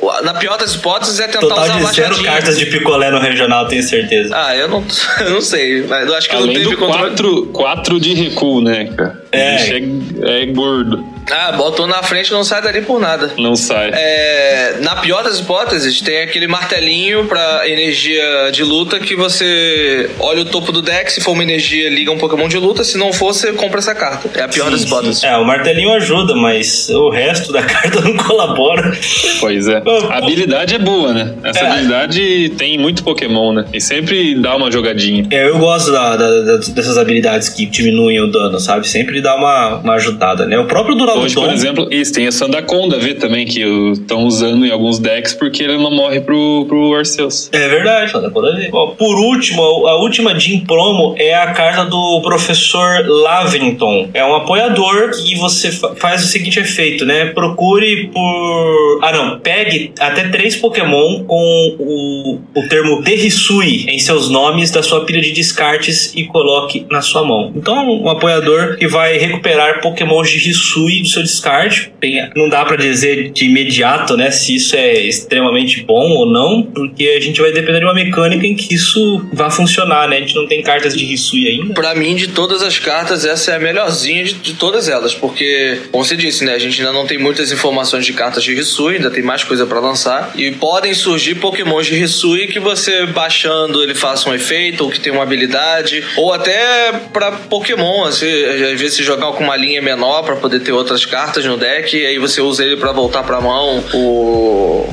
[0.00, 3.18] o- Na pior das hipóteses é tentar Total usar de zero cartas de picolé no
[3.18, 4.34] regional, tenho certeza.
[4.36, 4.84] Ah, eu não,
[5.20, 5.82] eu não sei.
[5.82, 7.06] Mas eu acho que não Além teve do controle.
[7.06, 9.22] 4 quatro de recuo, né, cara?
[9.32, 9.56] É.
[9.76, 11.04] É, é gordo.
[11.30, 13.32] Ah, botou na frente e não sai dali por nada.
[13.38, 13.90] Não sai.
[13.92, 20.42] É, na pior das hipóteses, tem aquele martelinho pra energia de luta que você olha
[20.42, 23.12] o topo do deck, se for uma energia, liga um Pokémon de luta, se não
[23.12, 24.28] for, você compra essa carta.
[24.38, 25.18] É a pior das Sim, hipóteses.
[25.20, 25.26] sim.
[25.26, 28.92] É, o martelinho ajuda, mas o resto da carta não colabora.
[29.40, 29.82] Pois é.
[30.10, 31.34] A habilidade é boa, né?
[31.42, 31.70] Essa É.
[31.70, 33.64] habilidade tem muito Pokémon, né?
[33.72, 35.26] E sempre dá uma jogadinha.
[35.30, 38.86] É, eu gosto da- da- da- dessas habilidades que diminuem o dano, sabe?
[38.88, 40.58] Sempre dá uma, uma ajudada, né?
[40.58, 43.60] O próprio Hoje, por exemplo, isso, tem a Sandaconda V também, que
[43.92, 47.48] estão usando em alguns decks porque ele não morre pro, pro Arceus.
[47.52, 48.70] É verdade, ver.
[48.72, 54.08] Ó, por último, a última Jim Promo é a carta do professor Lavington.
[54.14, 57.26] É um apoiador que você fa- faz o seguinte efeito, né?
[57.26, 59.00] Procure por.
[59.02, 59.40] Ah, não.
[59.40, 65.20] Pegue até três Pokémon com o, o termo Derrisui em seus nomes da sua pilha
[65.20, 67.52] de descartes e coloque na sua mão.
[67.54, 71.92] Então, um apoiador que vai recuperar Pokémons de Hisui do seu descarte.
[72.36, 77.14] Não dá pra dizer de imediato, né, se isso é extremamente bom ou não, porque
[77.16, 80.16] a gente vai depender de uma mecânica em que isso vai funcionar, né?
[80.16, 81.74] A gente não tem cartas de Hisui ainda.
[81.74, 85.80] Pra mim, de todas as cartas, essa é a melhorzinha de, de todas elas, porque,
[85.90, 88.96] como você disse, né, a gente ainda não tem muitas informações de cartas de Hisui,
[88.96, 93.82] ainda tem mais coisa pra lançar, e podem surgir pokémons de Hisui que você baixando
[93.82, 98.80] ele faça um efeito, ou que tem uma habilidade, ou até pra pokémon, assim, às
[98.80, 102.06] vezes você jogar com uma linha menor pra poder ter outras cartas no deck, e
[102.06, 104.88] aí você usa ele pra voltar pra mão o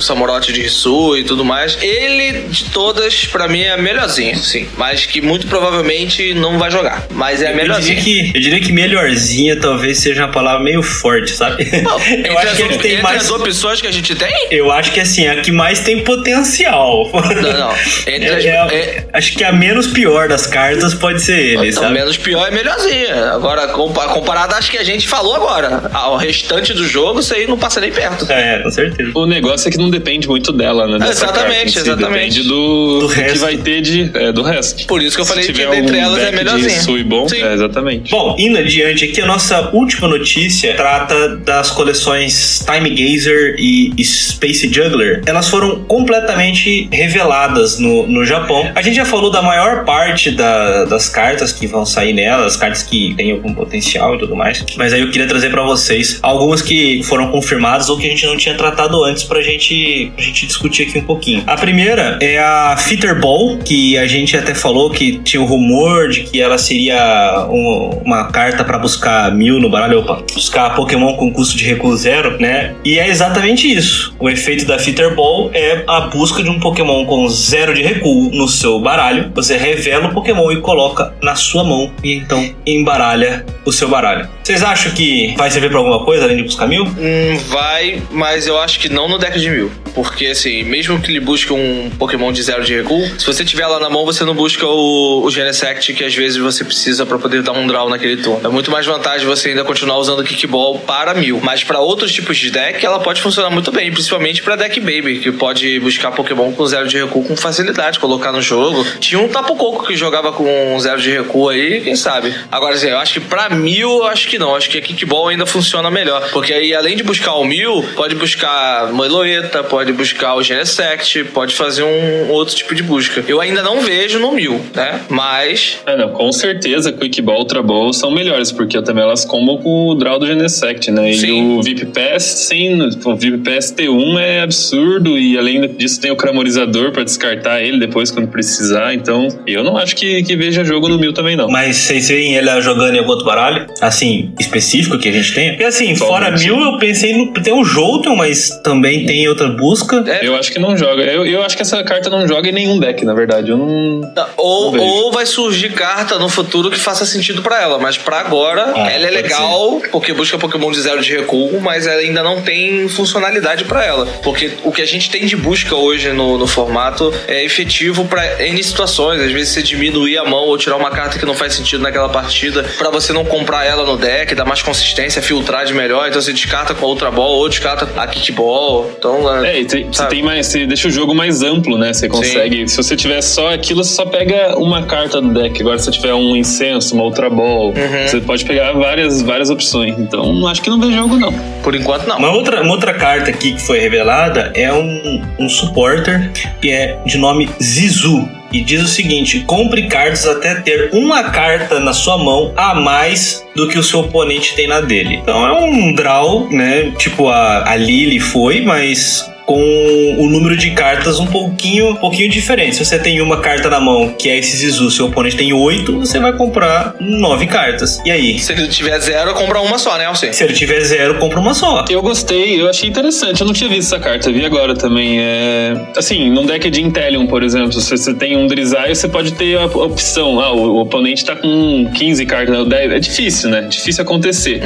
[0.00, 1.76] Samorote de Hisui e tudo mais.
[1.82, 6.70] Ele, de todas, pra mim é a melhorzinha, sim, mas que muito provavelmente não vai
[6.70, 8.00] jogar, mas é a Eu diria, melhorzinha.
[8.02, 11.64] que, eu diria que melhorzinha talvez seja uma palavra meio forte, sabe?
[11.82, 13.22] Não, eu acho que ele tem entre mais.
[13.22, 14.32] as opções que a gente tem?
[14.50, 17.10] Eu acho que assim, a que mais tem potencial.
[17.12, 17.74] Não, não.
[18.06, 21.68] Entre as, É- é- é- acho que a menos pior das cartas pode ser ele,
[21.70, 21.94] Então, sabe?
[21.94, 23.32] menos pior é melhorzinha.
[23.32, 27.46] Agora, compa- comparado às que a gente falou agora, ao restante do jogo, isso aí
[27.46, 28.30] não passa nem perto.
[28.30, 29.10] É, com certeza.
[29.14, 30.98] O negócio que não depende muito dela, né?
[30.98, 31.78] dessa Exatamente, em si.
[31.78, 32.14] exatamente.
[32.14, 34.86] Depende do, Do do que vai ter de, é, do resto.
[34.86, 36.18] Por isso que eu falei que algum elas
[36.64, 36.68] é.
[36.80, 37.42] Sui bom, Sim.
[37.42, 38.10] é, exatamente.
[38.10, 44.72] Bom, indo adiante aqui, a nossa última notícia trata das coleções Time Gazer e Space
[44.72, 45.22] Juggler.
[45.26, 48.70] Elas foram completamente reveladas no, no Japão.
[48.74, 52.56] A gente já falou da maior parte da- das cartas que vão sair nelas, as
[52.56, 54.64] cartas que têm algum potencial e tudo mais.
[54.76, 58.26] Mas aí eu queria trazer pra vocês algumas que foram confirmadas ou que a gente
[58.26, 61.42] não tinha tratado antes pra gente gente, pra gente discutir aqui um pouquinho.
[61.46, 66.08] A primeira é a Fitter Ball, que a gente até falou que tinha o rumor
[66.08, 71.14] de que ela seria um- uma carta pra buscar mil no baralho, opa, buscar Pokémon
[71.14, 72.74] com custo de recuo zero, né?
[72.84, 74.14] E é exatamente isso.
[74.18, 78.30] O efeito da Fitter Ball é a busca de um Pokémon com zero de recuo
[78.32, 79.30] no seu baralho.
[79.34, 84.28] Você revela o Pokémon e coloca na sua mão e então embaralha o seu baralho.
[84.42, 86.84] Vocês acham que vai servir pra alguma coisa além de buscar mil?
[86.84, 89.70] Hum, vai, mas eu acho que não no deck de mil.
[89.94, 93.66] Porque, assim, mesmo que ele busque um Pokémon de zero de recuo, se você tiver
[93.66, 97.18] lá na mão, você não busca o, o Genesect, que às vezes você precisa pra
[97.18, 98.40] poder dar um draw naquele turno.
[98.44, 101.40] É muito mais vantagem você ainda continuar usando o Kickball para mil.
[101.42, 105.20] Mas pra outros tipos de deck, ela pode funcionar muito bem, principalmente pra deck Baby,
[105.20, 108.84] que pode buscar Pokémon com zero de recuo com facilidade, colocar no jogo.
[108.98, 112.34] Tinha um Tapu Coco que jogava com zero de recuo aí, quem sabe.
[112.50, 114.54] Agora, assim, eu acho que pra mil, eu acho que não.
[114.54, 116.30] Acho que a Kickball ainda funciona melhor.
[116.32, 121.54] Porque aí, além de buscar o mil, pode buscar Moeloeta, pode buscar o Genesect, pode
[121.54, 123.24] fazer um outro tipo de busca.
[123.28, 125.00] Eu ainda não vejo no mil, né?
[125.08, 125.78] Mas.
[125.86, 129.88] É, não, com certeza Quick Ball, Ultra Ball são melhores, porque também elas combam com
[129.88, 131.10] o draw do Genesect, né?
[131.10, 131.56] E Sim.
[131.58, 136.16] o VIP Pass, sim, o VIP Pass T1 é absurdo, e além disso tem o
[136.16, 140.88] Cramorizador pra descartar ele depois quando precisar, então eu não acho que, que veja jogo
[140.88, 141.48] no mil também não.
[141.48, 143.66] Mas vocês veem ele jogando em algum outro baralho?
[143.80, 145.50] Assim, específico que a gente tem?
[145.50, 146.46] Porque assim, fora Atualmente.
[146.46, 147.32] mil, eu pensei no.
[147.34, 149.73] Tem o Jolteon, mas também tem outra busca.
[150.10, 151.02] É, Eu acho que não joga.
[151.02, 153.50] Eu, eu acho que essa carta não joga em nenhum deck, na verdade.
[153.50, 154.00] Eu não.
[154.36, 158.20] Ou, Não ou vai surgir carta no futuro que faça sentido pra ela, mas pra
[158.20, 162.22] agora Ah, ela é legal porque busca Pokémon de zero de recuo, mas ela ainda
[162.22, 164.06] não tem funcionalidade pra ela.
[164.22, 168.42] Porque o que a gente tem de busca hoje no, no formato é efetivo pra
[168.42, 169.20] N situações.
[169.20, 172.08] Às vezes você diminuir a mão ou tirar uma carta que não faz sentido naquela
[172.08, 176.08] partida pra você não comprar ela no deck, dar mais consistência, filtrar de melhor.
[176.08, 178.90] Então você descarta com a Ultra Ball ou descarta a Kickball.
[178.98, 180.10] Então, É, e tem- você sabe?
[180.10, 180.46] tem mais.
[180.46, 181.92] Você deixa o jogo mais amplo, né?
[181.92, 182.68] Você consegue.
[182.68, 185.60] Se você tiver só aquilo, você só pega uma carta do deck.
[185.60, 188.06] Agora, se você tiver um incenso, uma Ultra Ball, Uhum.
[188.08, 189.94] você pode pegar várias, várias opções.
[189.98, 191.32] Então, acho que não vê jogo, não.
[191.62, 192.18] por enquanto não.
[192.18, 196.98] Uma outra, uma outra carta aqui que foi revelada é um, um supporter que é
[197.06, 198.28] de nome Zizu.
[198.52, 203.44] E diz o seguinte: compre cartas até ter uma carta na sua mão a mais
[203.56, 205.16] do que o seu oponente tem na dele.
[205.20, 206.92] Então é um draw, né?
[206.96, 212.28] Tipo a, a Lily foi, mas com o número de cartas um pouquinho, um pouquinho
[212.28, 212.76] diferente.
[212.76, 216.00] Se você tem uma carta na mão, que é esse Zizu, seu oponente tem oito,
[216.00, 218.00] você vai comprar nove cartas.
[218.04, 218.38] E aí?
[218.38, 220.32] Se ele tiver zero, compra uma só, né, Alcim?
[220.32, 221.84] Se ele tiver zero, compra uma só.
[221.90, 223.40] Eu gostei, eu achei interessante.
[223.40, 225.20] Eu não tinha visto essa carta, vi agora também.
[225.20, 225.74] É...
[225.96, 229.58] Assim, num deck de Intelion, por exemplo, se você tem um Drizzile, você pode ter
[229.58, 230.40] a opção.
[230.40, 232.92] Ah, o, oponente tá com 15 cartas, não, 10.
[232.92, 233.62] É difícil, né?
[233.62, 234.60] Difícil acontecer.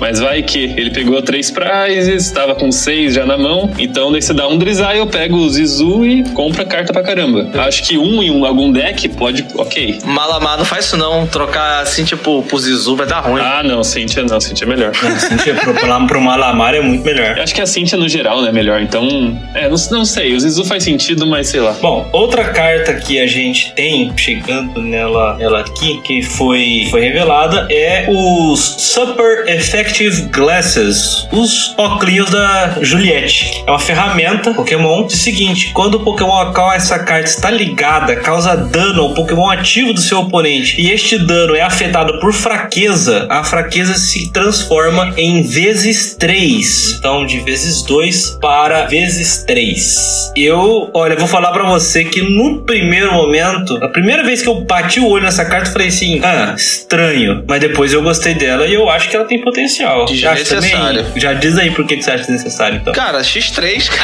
[0.00, 3.70] Mas vai que ele pegou três prizes, estava com seis já na mão.
[3.78, 7.50] Então, daí você dá um Drizzile, pega o Zizu e compra carta pra caramba.
[7.60, 9.46] Acho que um em um, algum deck pode.
[9.54, 9.98] Ok.
[10.04, 11.26] Malamar não faz isso não.
[11.26, 13.42] Trocar assim, tipo, pro Zizu vai dar ruim.
[13.42, 14.92] Ah, não, Cintia não, Cintia é melhor.
[15.18, 17.36] Cintia pro, pro, pro Malamar é muito melhor.
[17.36, 18.80] Eu acho que a Cintia no geral, né, melhor.
[18.80, 19.06] Então,
[19.54, 20.34] é, não, não sei.
[20.34, 21.72] O Zizu faz sentido, mas sei lá.
[21.82, 27.66] Bom, outra carta que a gente tem chegando nela, nela aqui, que foi, foi revelada,
[27.70, 33.62] é os Super Effective Glasses, os óculos da Juliette.
[33.66, 34.13] É uma ferramenta
[34.54, 35.06] Pokémon.
[35.06, 39.14] Diz o seguinte: quando o Pokémon a qual essa carta está ligada causa dano ao
[39.14, 44.32] Pokémon ativo do seu oponente e este dano é afetado por fraqueza, a fraqueza se
[44.32, 46.96] transforma em vezes 3.
[46.98, 50.32] Então, de vezes 2 para vezes 3.
[50.36, 54.60] Eu, olha, vou falar pra você que no primeiro momento, a primeira vez que eu
[54.62, 57.44] bati o olho nessa carta, eu falei assim: ah, estranho.
[57.46, 60.04] Mas depois eu gostei dela e eu acho que ela tem potencial.
[60.04, 60.70] Acha também?
[60.70, 61.06] Desnecessário.
[61.16, 62.92] Já diz aí por que você acha desnecessário, então.
[62.92, 64.03] Cara, X3, cara.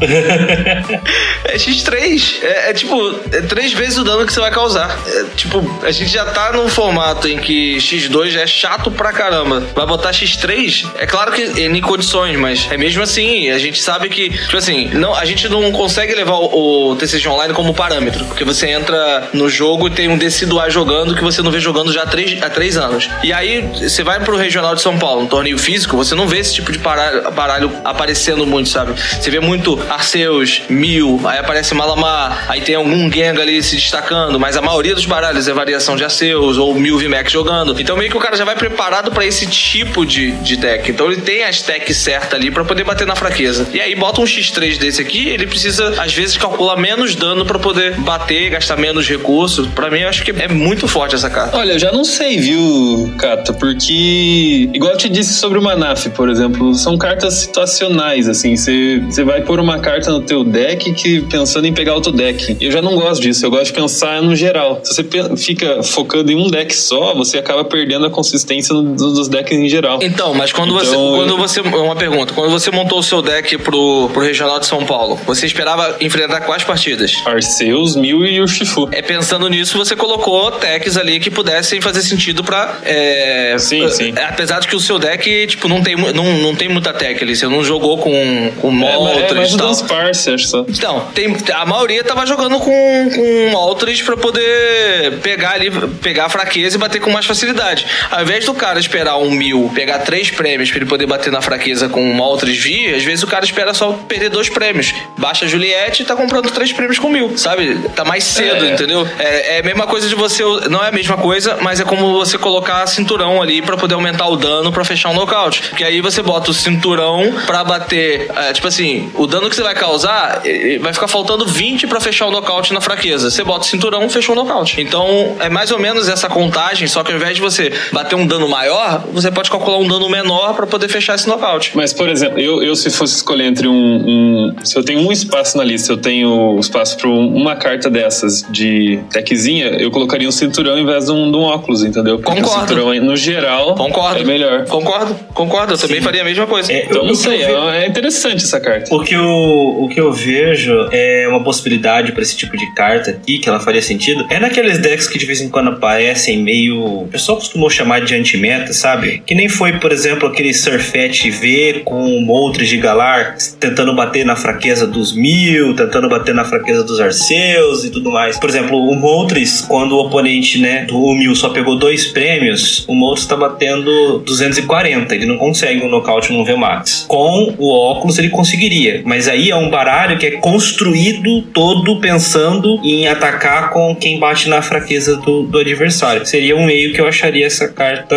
[1.44, 2.42] é X3.
[2.42, 4.98] É, é tipo, é três vezes o dano que você vai causar.
[5.06, 9.12] É, tipo, a gente já tá num formato em que X2 já é chato pra
[9.12, 9.62] caramba.
[9.74, 10.90] Vai botar X3?
[10.96, 13.50] É claro que é em condições, mas é mesmo assim.
[13.50, 17.28] A gente sabe que, tipo assim, não, a gente não consegue levar o, o TCG
[17.28, 18.24] Online como parâmetro.
[18.26, 21.92] Porque você entra no jogo e tem um Deciduar jogando que você não vê jogando
[21.92, 23.08] já há três, há três anos.
[23.22, 26.38] E aí, você vai pro Regional de São Paulo, um torneio físico, você não vê
[26.38, 28.94] esse tipo de baralho, baralho aparecendo muito, sabe?
[28.98, 34.38] Você vê muito Arceus, Mil, aí aparece Malamar, aí tem algum Gengar ali se destacando,
[34.38, 37.80] mas a maioria dos baralhos é variação de Arceus ou Mil VMAX jogando.
[37.80, 40.90] Então meio que o cara já vai preparado pra esse tipo de, de deck.
[40.90, 43.68] Então ele tem as techs certas ali pra poder bater na fraqueza.
[43.72, 47.58] E aí bota um X3 desse aqui, ele precisa às vezes calcular menos dano pra
[47.58, 49.68] poder bater, gastar menos recurso.
[49.74, 51.56] Pra mim eu acho que é muito forte essa carta.
[51.56, 53.52] Olha, eu já não sei, viu, Kata?
[53.52, 58.56] Porque, igual eu te disse sobre o Manaf, por exemplo, são cartas situacionais, assim.
[58.56, 62.56] Você vai pôr uma carta no teu deck que pensando em pegar outro deck.
[62.60, 64.80] Eu já não gosto disso, eu gosto de pensar no geral.
[64.84, 65.04] Se você
[65.36, 69.98] fica focando em um deck só, você acaba perdendo a consistência dos decks em geral.
[70.02, 70.88] Então, mas quando você.
[70.90, 71.60] Então, Quando eu- você.
[71.60, 72.32] Uma pergunta.
[72.34, 76.40] Quando você montou o seu deck pro, pro Regional de São Paulo, você esperava enfrentar
[76.42, 77.12] quais partidas?
[77.24, 78.88] Arceus, Mil e Urshifu.
[78.92, 82.78] É pensando nisso, você colocou techs ali que pudessem fazer sentido pra.
[82.84, 84.14] É, Sim, é, sim.
[84.28, 87.34] Apesar de que o seu deck, tipo, não tem, não, não tem muita tech ali.
[87.36, 89.65] Você não jogou com, com É, é Moltres mais e o tal.
[89.68, 90.64] Dunsparce, acho só.
[90.68, 95.70] Então, tem, a maioria tava jogando com, com Moltres pra poder pegar ali,
[96.02, 97.86] pegar a fraqueza e bater com mais facilidade.
[98.10, 101.40] Ao invés do cara esperar um mil, pegar três prêmios pra ele poder bater na
[101.40, 104.92] fraqueza com Moltres V, às vezes o cara espera só perder dois prêmios.
[105.18, 107.76] Baixa a Juliette e tá comprando três prêmios com mil, sabe?
[107.94, 108.70] Tá mais cedo, É.
[108.72, 109.06] entendeu?
[109.18, 110.42] É, é a mesma coisa de você.
[110.70, 114.28] Não é a mesma coisa, mas é como você colocar cinturão ali pra poder aumentar
[114.28, 115.62] o dano pra fechar um nocaute.
[115.76, 118.30] Que aí você bota o cinturão pra bater.
[118.36, 120.42] é, tipo assim, o dano que você vai causar
[120.80, 123.30] vai ficar faltando 20 pra fechar o nocaute na fraqueza.
[123.30, 124.80] Você bota o cinturão, fechou o nocaute.
[124.80, 128.26] Então é mais ou menos essa contagem, só que ao invés de você bater um
[128.26, 131.72] dano maior, você pode calcular um dano menor pra poder fechar esse nocaute.
[131.74, 135.10] Mas, por exemplo, eu, eu se fosse escolher entre um, um- Se eu tenho um
[135.12, 140.32] espaço na lista, eu tenho espaço para uma carta dessas de techzinha, eu colocaria um
[140.32, 142.18] cinturão em vez de um, de um óculos, entendeu?
[142.18, 142.64] Porque Concordo.
[142.64, 144.20] o cinturão, no geral, Concordo.
[144.20, 144.64] é melhor.
[144.66, 145.74] Concordo, concordo.
[145.74, 146.72] Eu também faria a mesma coisa.
[146.72, 148.94] É, Então, o não sei, eu é, é interessante essa carta.
[148.94, 153.10] O que, eu, o que eu vejo é uma possibilidade pra esse tipo de carta
[153.10, 156.76] aqui, que ela faria sentido, é naqueles decks que de vez em quando aparecem meio.
[156.76, 159.22] O pessoal costumou chamar de anti-meta, sabe?
[159.24, 164.36] Que nem foi, por exemplo, aquele Surfet V com Moltres de Galar tentando bater na
[164.36, 168.38] fraqueza dos mil, tentando bater na fraqueza dos Arceus e tudo mais.
[168.38, 172.94] Por exemplo, o Moltres, quando o oponente né, do mil só pegou dois prêmios, o
[172.94, 175.14] Moltres tá batendo 240.
[175.14, 177.04] Ele não consegue um nocaute no VMAX.
[177.08, 179.02] Com o óculos ele conseguiria.
[179.04, 184.48] Mas aí é um baralho que é construído todo pensando em atacar com quem bate
[184.48, 186.24] na fraqueza do, do adversário.
[186.26, 188.16] Seria um meio que eu acharia essa carta.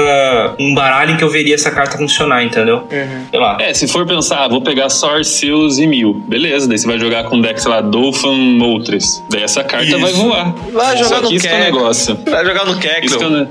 [0.59, 2.87] Um baralho em que eu veria essa carta funcionar, entendeu?
[3.29, 3.57] Sei lá.
[3.59, 6.13] É, se for pensar, ah, vou pegar só Arceus e Mil.
[6.27, 9.21] Beleza, daí você vai jogar com um deck, sei lá, Dolphin Moltres.
[9.29, 9.99] Daí essa carta Isso.
[9.99, 10.55] vai voar.
[10.71, 12.17] Vai jogar Só no que isso que é negócio.
[12.29, 13.29] Vai jogar no é, Kekleon.
[13.29, 13.47] ne-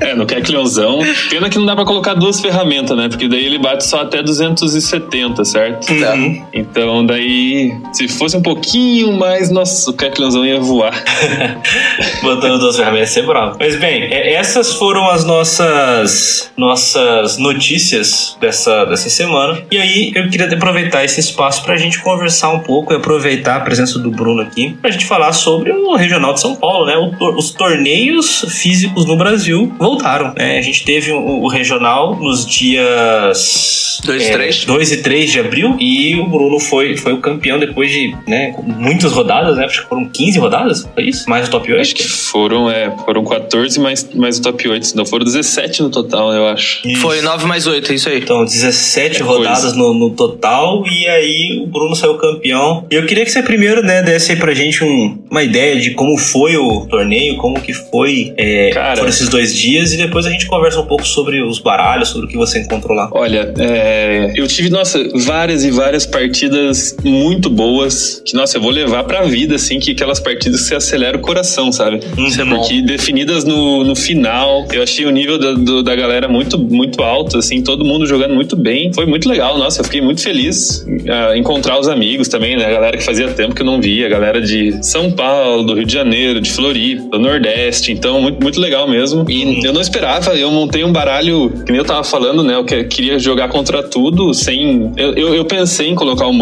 [0.00, 1.00] é, no Kekleonzão.
[1.30, 3.08] Pena que não dá pra colocar duas ferramentas, né?
[3.08, 5.90] Porque daí ele bate só até 270, certo?
[5.90, 6.44] Uhum.
[6.52, 10.92] Então daí, se fosse um pouquinho mais, nossa, o Kekleonzão ia voar.
[12.22, 13.56] Botando duas ferramentas ia ser bravo.
[13.58, 19.62] Mas bem, é- essas foram as nossas nossas notícias dessa, dessa semana.
[19.70, 23.60] E aí eu queria aproveitar esse espaço pra gente conversar um pouco e aproveitar a
[23.60, 26.94] presença do Bruno aqui pra gente falar sobre o Regional de São Paulo, né?
[27.36, 30.32] Os torneios físicos no Brasil voltaram.
[30.36, 30.58] né?
[30.58, 34.64] A gente teve o, Regional nos dias Dois e é, três.
[34.64, 38.54] 2 e 3 de abril e o Bruno foi, foi o campeão depois de né,
[38.64, 39.64] muitas rodadas, né?
[39.64, 41.28] Acho que foram 15 rodadas, foi isso?
[41.28, 41.80] Mais o top 8?
[41.80, 44.96] Acho que foram, é, foram 14 mais, mais o top 8.
[44.96, 46.82] Não, foram 17 no total, eu acho.
[47.00, 48.18] Foi 9 mais 8, é isso aí.
[48.18, 52.86] Então, 17 É rodadas no, no total, e aí o Bruno saiu campeão.
[52.90, 55.92] E eu queria que você primeiro, né, desse aí pra gente um- uma ideia de
[55.92, 59.08] como foi o torneio, como que foi é, Cara.
[59.08, 62.28] esses dois dias, e depois a gente conversa um pouco sobre os baralhos, sobre o
[62.30, 63.08] que você encontrou lá.
[63.12, 66.73] Olha, é, eu tive, nossa, várias e várias partidas
[67.04, 70.74] muito boas, que, nossa, eu vou levar pra vida, assim, que aquelas partidas que você
[70.76, 72.00] acelera o coração, sabe?
[72.18, 72.56] Isso é bom.
[72.58, 77.02] Porque definidas no, no final, eu achei o nível da, do- da galera muito, muito
[77.02, 78.92] alto, assim, todo mundo jogando muito bem.
[78.92, 82.66] Foi muito legal, nossa, eu fiquei muito feliz ah, encontrar os amigos também, né?
[82.66, 85.74] A galera que fazia tempo que eu não via, a galera de São Paulo, do
[85.74, 89.24] Rio de Janeiro, de Floripa, do Nordeste, então muito, muito legal mesmo.
[89.28, 92.54] E eu não esperava, eu montei um baralho, que nem eu tava falando, né?
[92.54, 94.92] Eu que- queria jogar contra tudo sem.
[94.96, 96.32] Eu, eu, eu pensei em colocar o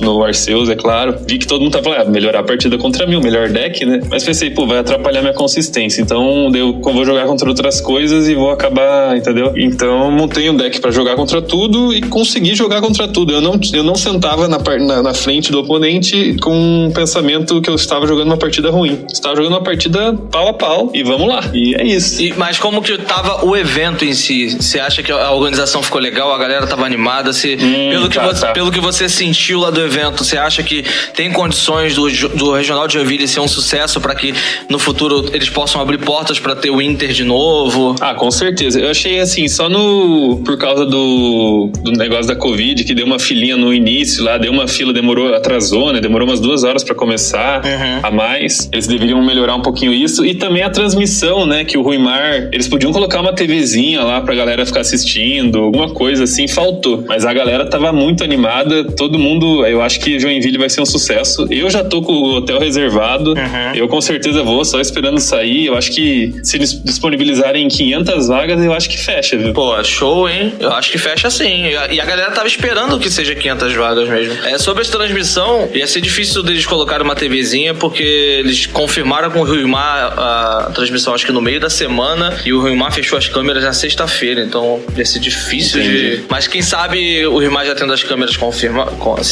[0.00, 1.16] No Arceus, é claro.
[1.26, 3.84] Vi que todo mundo tava falando, ah, melhorar a partida contra mim, o melhor deck,
[3.84, 4.00] né?
[4.10, 6.00] Mas pensei, pô, vai atrapalhar minha consistência.
[6.02, 9.52] Então eu vou jogar contra outras coisas e vou acabar, entendeu?
[9.56, 13.32] Então montei um deck pra jogar contra tudo e consegui jogar contra tudo.
[13.32, 17.70] Eu não, eu não sentava na, na, na frente do oponente com um pensamento que
[17.70, 19.04] eu estava jogando uma partida ruim.
[19.12, 21.40] Estava jogando uma partida pau a pau e vamos lá.
[21.52, 22.22] E é isso.
[22.22, 24.50] E- mas como que tava o evento em si?
[24.60, 26.32] Você acha que a organização ficou legal?
[26.32, 27.32] A galera tava animada?
[27.32, 28.52] Se, Hum, pelo, que tá, você, tá.
[28.52, 32.86] pelo que você sentiu lá do evento, você acha que tem condições do, do Regional
[32.86, 34.34] de Joinville ser um sucesso para que
[34.68, 37.94] no futuro eles possam abrir portas para ter o Inter de novo?
[38.00, 38.80] Ah, com certeza.
[38.80, 40.40] Eu achei assim, só no.
[40.44, 44.52] Por causa do, do negócio da Covid, que deu uma filinha no início lá, deu
[44.52, 46.00] uma fila, demorou, atrasou, né?
[46.00, 48.00] Demorou umas duas horas pra começar Uhum.
[48.02, 48.68] a mais.
[48.72, 50.24] Eles deveriam melhorar um pouquinho isso.
[50.24, 51.64] E também a transmissão, né?
[51.64, 52.48] Que o Ruimar.
[52.52, 57.04] Eles podiam colocar uma TVzinha lá pra galera ficar assistindo, alguma coisa assim, faltou.
[57.08, 58.84] Mas a galera tava muito animada.
[58.84, 61.46] Todo mundo, eu acho que Joinville vai ser um sucesso.
[61.50, 63.30] Eu já tô com o hotel reservado.
[63.30, 63.74] Uhum.
[63.74, 65.66] Eu com certeza vou, só esperando sair.
[65.66, 69.52] Eu acho que se eles disponibilizarem 500 vagas, eu acho que fecha, viu?
[69.52, 70.52] Pô, show, hein?
[70.58, 71.64] Eu acho que fecha sim.
[71.90, 74.34] E a galera tava esperando que seja 500 vagas mesmo.
[74.44, 79.40] É, sobre essa transmissão, ia ser difícil deles colocarem uma TVzinha, porque eles confirmaram com
[79.40, 83.28] o Ruimar a transmissão, acho que no meio da semana, e o Ruimar fechou as
[83.28, 86.20] câmeras na sexta-feira, então ia ser difícil de.
[86.28, 88.86] Mas quem sabe o Ruimar já tendo as câmeras confirma...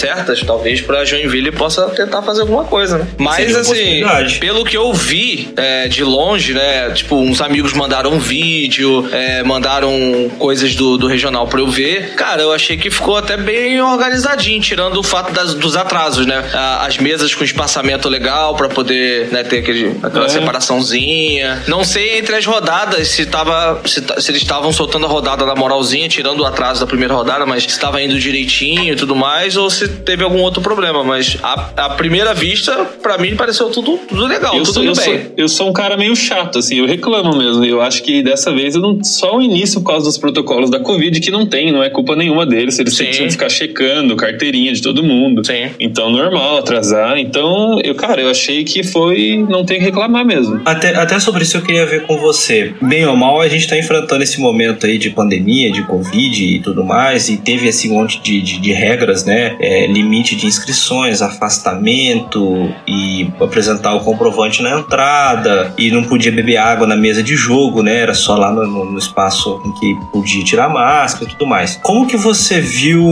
[0.06, 3.06] certas, talvez pra Joinville possa tentar fazer alguma coisa, né?
[3.18, 4.02] Mas assim,
[4.38, 6.90] pelo que eu vi é, de longe, né?
[6.90, 9.90] Tipo, uns amigos mandaram um vídeo, é, mandaram
[10.38, 12.14] coisas do, do regional pra eu ver.
[12.14, 16.44] Cara, eu achei que ficou até bem organizadinho, tirando o fato das- dos atrasos, né?
[16.80, 20.28] As mesas com espaçamento legal pra poder né, ter aquele, aquela É.
[20.28, 21.62] separaçãozinha.
[21.66, 23.80] Não sei entre as rodadas se tava.
[23.86, 27.44] Se, se eles estavam soltando a rodada na moralzinha, tirando o atraso da primeira rodada,
[27.46, 31.02] mas se estava indo direitinho e tudo mais, ou se teve algum outro problema.
[31.02, 32.72] Mas a, a primeira vista,
[33.02, 35.04] pra mim, pareceu tudo, tudo legal, Eu tudo sou, eu, bem.
[35.04, 37.64] sou, eu sou um cara meio chato, assim, eu reclamo mesmo.
[37.64, 39.02] Eu acho que dessa vez eu não.
[39.02, 42.16] Só o início por causa dos protocolos da Covid, que não tem, não é culpa
[42.16, 42.78] nenhuma deles.
[42.78, 43.10] Eles Sim.
[43.10, 45.44] tinham que ficar checando carteirinha de todo mundo.
[45.46, 45.70] Sim.
[45.78, 47.18] Então, normal atrasar.
[47.18, 49.44] Então, eu, cara, eu achei que foi.
[49.48, 50.60] Não tem que reclamar mesmo.
[50.64, 52.72] Até, até sobre isso eu queria ver com você.
[52.80, 56.58] Bem ou mal, a gente tá enfrentando esse momento aí de pandemia, de Covid e
[56.60, 59.56] tudo mais, e teve esse monte de, de, de regras, né?
[59.60, 66.56] É, limite de inscrições, afastamento e apresentar o comprovante na entrada, e não podia beber
[66.56, 67.96] água na mesa de jogo, né?
[67.96, 71.78] Era só lá no, no- espaço em que podia tirar máscara e tudo mais.
[71.82, 73.04] Como que você viu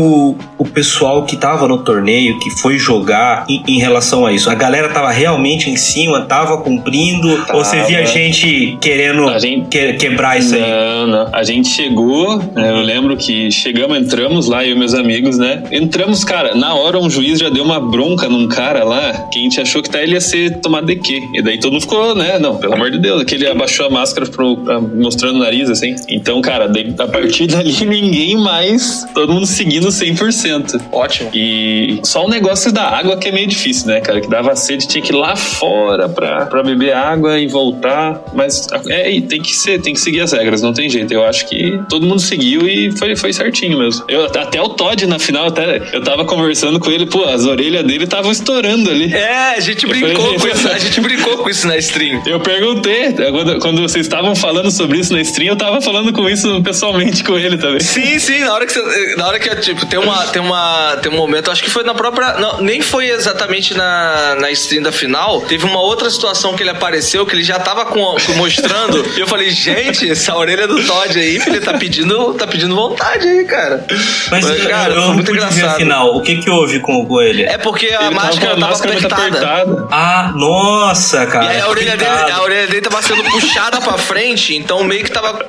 [0.59, 4.49] o pessoal que tava no torneio, que foi jogar em, em relação a isso?
[4.51, 8.07] A galera tava realmente em cima, tava cumprindo, ou você via Tava.
[8.13, 10.61] gente querendo gente- que- quebrar isso aí?
[10.63, 11.35] Não, não.
[11.35, 15.63] A gente chegou, né, eu lembro que chegamos, entramos lá, eu e meus amigos, né?
[15.71, 19.43] Entramos, cara, na hora um juiz já deu uma bronca num cara lá que a
[19.43, 21.23] gente achou que tá, ele ia ser tomado de quê?
[21.35, 22.39] E daí todo mundo ficou, né?
[22.39, 25.69] Não, pelo amor de Deus, que ele abaixou a máscara pro, pra- mostrando o nariz,
[25.69, 25.95] assim.
[26.09, 30.81] Então, cara, daí, a partir dali ninguém mais, todo mundo seguindo 100%.
[30.93, 31.31] Ótimo.
[31.35, 34.21] E só o negócio da água que é meio difícil, né, cara?
[34.21, 38.23] Que dava sede, tinha que ir lá fora pra, pra beber água e voltar.
[38.35, 41.13] Mas é, tem que ser, tem que seguir as regras, não tem jeito.
[41.13, 44.05] Eu acho que todo mundo seguiu e foi, foi certinho mesmo.
[44.09, 46.44] Eu, até o Todd na final, até eu tava conversando
[46.81, 49.13] com ele, pô, as orelhas dele estavam estourando ali.
[49.13, 50.69] É, a gente brincou falei- com isso.
[50.69, 52.23] A gente brincou com isso na stream.
[52.27, 56.29] Eu perguntei, quando, quando vocês estavam falando sobre isso na stream, eu tava falando com
[56.29, 57.81] isso pessoalmente com ele também.
[57.81, 61.11] Sim, sim, na hora que você, na hora que tipo tem uma tem uma tem
[61.13, 64.93] um momento, acho que foi na própria, não, nem foi exatamente na na stream da
[64.93, 69.05] final, teve uma outra situação que ele apareceu que ele já tava com, com- mostrando,
[69.17, 73.27] e eu falei, gente, essa orelha do Todd aí, filho, tá pedindo, tá pedindo vontade
[73.27, 73.85] aí, cara.
[74.31, 75.77] Mas, cara, eu foi não muito pude ver a engraçado.
[75.79, 76.17] final.
[76.17, 77.43] O que que houve com, com ele?
[77.45, 79.27] É porque a Ele máscara tava tava máscara apertada.
[79.29, 79.89] apertada.
[79.91, 81.45] Ah, nossa, cara.
[81.47, 85.05] E aí a orelha, dele, a orelha dele tava sendo puxada pra frente, então meio
[85.05, 85.45] que tava.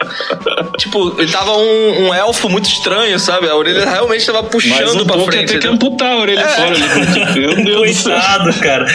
[0.78, 3.48] Tipo, ele tava um, um elfo muito estranho, sabe?
[3.50, 5.52] A orelha realmente tava Mas puxando um pra pouco ia frente.
[5.54, 6.84] ter que amputar a orelha fora ali.
[7.26, 8.02] porque, Meu Deus.
[8.04, 8.86] Coitado, cara.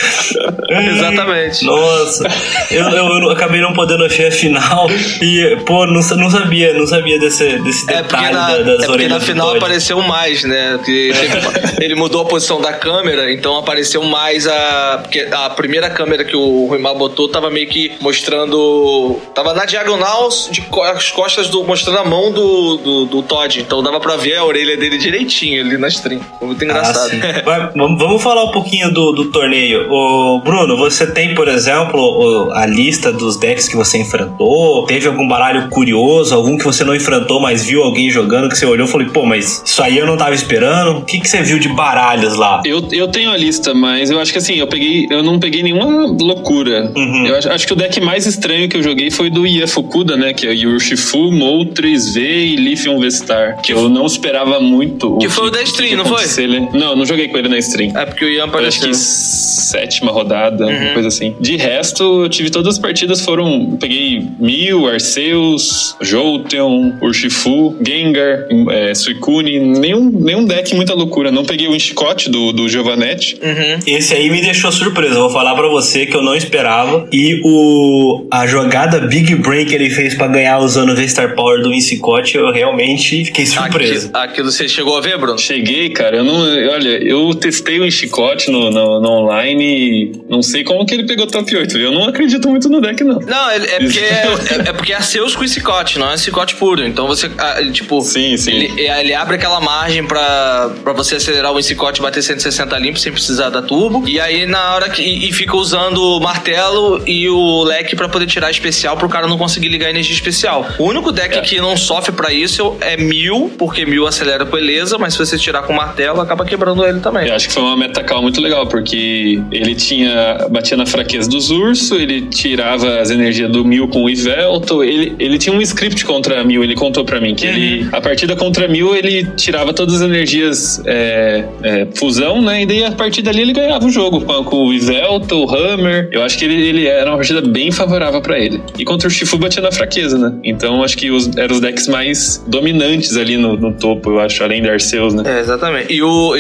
[0.69, 1.65] Exatamente.
[1.65, 2.27] Nossa,
[2.71, 4.89] eu, eu, eu acabei não podendo ver a final
[5.21, 8.67] e, pô, não, não sabia, não sabia desse, desse É porque, detalhe na, da- das
[8.67, 10.73] é porque orelhas na do final apareceu mais, né?
[10.77, 14.99] Porque teve- ele mudou a posição da câmera, então apareceu mais a.
[15.03, 19.17] Porque a primeira câmera que o Ruimar botou tava meio que mostrando.
[19.35, 21.65] Tava na diagonal de co- as costas do.
[21.65, 23.61] mostrando a mão do, do, do Todd.
[23.61, 26.21] Então dava pra ver a orelha dele direitinho ali na stream.
[26.39, 27.11] Foi muito Ah, engraçado.
[27.45, 29.91] Vai, vamos, falar um pouquinho do, do torneio.
[29.91, 34.85] Ô, Bruno, você tem, por exemplo, o- a lista dos decks que você enfrentou?
[34.87, 38.67] Teve algum baralho curioso, algum que você não enfrentou, mas viu alguém jogando que você
[38.67, 40.99] olhou e falou, pô, mas isso aí eu não tava esperando?
[40.99, 42.63] O que, que você viu de baralhos lá?
[42.65, 45.07] Eu, eu tenho a lista, mas eu acho que assim, eu peguei.
[45.11, 46.93] Eu não peguei nenhuma loucura.
[46.97, 47.27] Uhum.
[47.27, 50.17] Eu acho, acho que o deck mais estranho que eu joguei foi do Ia Fukuda,
[50.17, 50.33] né?
[50.33, 53.61] Que é o Yurshifu, Moltres V e Lithium Vestar.
[53.63, 55.19] Que eu não esperava muito.
[55.19, 56.17] Que foi o da stream, não foi?
[56.19, 56.61] acontecer ali.
[56.75, 57.97] Não, não joguei com ele na stream.
[57.97, 58.91] É porque o Ian Foi, acho apareceu.
[58.91, 60.77] que sétima rodada, Uhum.
[60.83, 61.35] uma coisa assim.
[61.41, 63.77] De resto, eu tive todas as partidas foram.
[63.81, 69.59] Peguei Mil, Arceus, Jolteon, Urshifu, Gengar, é, Suicune.
[69.59, 71.31] Nenhum, nenhum deck muita loucura.
[71.31, 73.39] Não peguei o Enchicote do, do Giovanetti.
[73.43, 73.79] Uhum.
[73.87, 75.15] Esse aí me deixou surpreso.
[75.15, 77.09] Eu vou falar pra você que eu não esperava.
[77.13, 81.63] E o a jogada Big Brain que ele fez pra ganhar usando o V-Star Power
[81.63, 84.09] do Incicote, eu realmente fiquei surpreso.
[84.09, 85.39] Aquilo, aquilo você chegou a ver, Bruno?
[85.39, 86.41] Cheguei, cara, eu não.
[86.41, 91.05] Olha, eu testei o Enchicote no, no, no online e não sei como que ele
[91.07, 91.79] pegou top 8.
[91.79, 93.19] Eu não acredito muito no deck, não.
[93.21, 96.85] Não, ele- é porque é, é porque é Arceus com Cicote, não é Cicote puro.
[96.87, 98.53] Então você, ah, tipo, Sim, sim.
[98.53, 103.13] Ele, ele abre aquela margem pra você acelerar o Insicote e bater 160 limpo sem
[103.13, 104.07] precisar da turbo.
[104.07, 105.03] E aí na hora que.
[105.03, 109.27] E, e fica usando o martelo e o leque pra poder tirar especial pro cara
[109.27, 110.67] não conseguir ligar energia especial.
[110.79, 111.41] O único deck É.
[111.41, 115.39] que não sofre pra isso é mil, porque mil acelera com beleza, mas se você
[115.39, 117.29] tirar com martelo, acaba quebrando ele também.
[117.29, 120.47] Eu acho que foi uma metacal muito legal, porque ele tinha.
[120.51, 125.15] batia na fraqueza dos ursos, ele tirava as energias do Mil com o Ivelto, ele,
[125.19, 127.89] ele tinha um script contra Mil, ele contou pra mim, que ele.
[127.93, 132.63] A partida contra Mil, ele tirava todas as energias é, é, fusão, né?
[132.63, 136.09] E daí a partir dali ele ganhava o jogo com, com o Ivelto, o Hammer.
[136.13, 138.63] Eu acho que ele, ele era uma partida bem favorável pra ele.
[138.79, 140.33] E contra o Shifu batia na fraqueza, né?
[140.45, 144.43] Então acho que os, eram os decks mais dominantes ali no, no topo, eu acho,
[144.43, 145.23] além da Arceus, né?
[145.27, 145.93] É, exatamente.
[145.93, 146.35] E o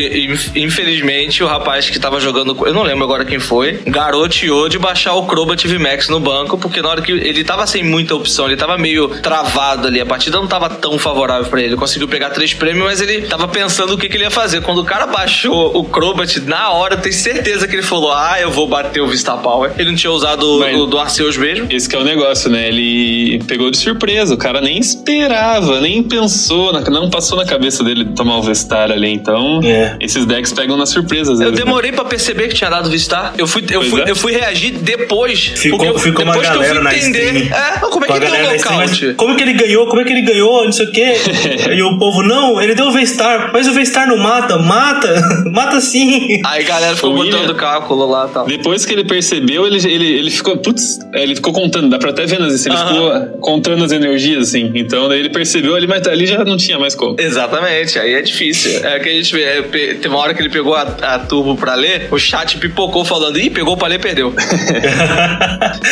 [0.55, 5.14] infelizmente o rapaz que tava jogando, eu não lembro agora quem foi, garoteou de baixar
[5.14, 8.57] o Crobat VMAX no banco, porque na hora que ele tava sem muita opção, ele
[8.57, 11.70] tava meio travado ali, a partida não tava tão favorável pra ele.
[11.70, 14.61] Ele conseguiu pegar três prêmios, mas ele tava pensando o que, que ele ia fazer.
[14.62, 18.37] Quando o cara baixou o Crobat, na hora, eu tenho certeza que ele falou: "Ah,
[18.41, 19.72] eu vou bater o Vista Power".
[19.78, 21.66] Ele não tinha usado Mas- o do Arceus mesmo.
[21.70, 22.68] Esse que é o negócio, né?
[22.68, 28.05] Ele pegou de surpresa, o cara nem esperava, nem pensou, não passou na cabeça dele
[28.16, 29.97] tomar o Vestar ali, então É.
[30.01, 31.51] esses decks pegam na surpresa Eu né?
[31.53, 33.35] demorei pra perceber que tinha dado Vistar.
[33.39, 34.11] Eu fui, eu Pois fui, é.
[34.11, 35.41] eu fui reagir depois.
[35.57, 37.53] Ficou, porque ficou uma depois que eu galera fui na entender.
[37.53, 39.14] É, como é que a deu galera nocaute?
[39.14, 39.87] Como que ele ganhou?
[39.87, 40.64] Como é que ele ganhou?
[40.64, 41.14] Não sei o quê.
[41.76, 44.59] e o povo, não, ele deu o V-Star, mas o V-Star não mata.
[44.71, 46.41] Mata, mata sim.
[46.47, 48.47] Aí a galera ficou O William- botando cálculo lá e tal.
[48.47, 52.11] Depois que ele percebeu, ele, ele, ele ficou, putz, é, ele ficou contando, dá pra
[52.11, 52.89] até ver nas ele Aham.
[53.27, 54.71] ficou contando as energias, assim.
[54.75, 57.16] Então daí ele percebeu ali, mas ali já não tinha mais como.
[57.18, 58.85] Exatamente, aí é difícil.
[58.87, 61.57] É que a gente vê, é, teve uma hora que ele pegou a, a turbo
[61.57, 64.33] pra ler, o chat pipocou falando, ih, pegou pra ler, perdeu.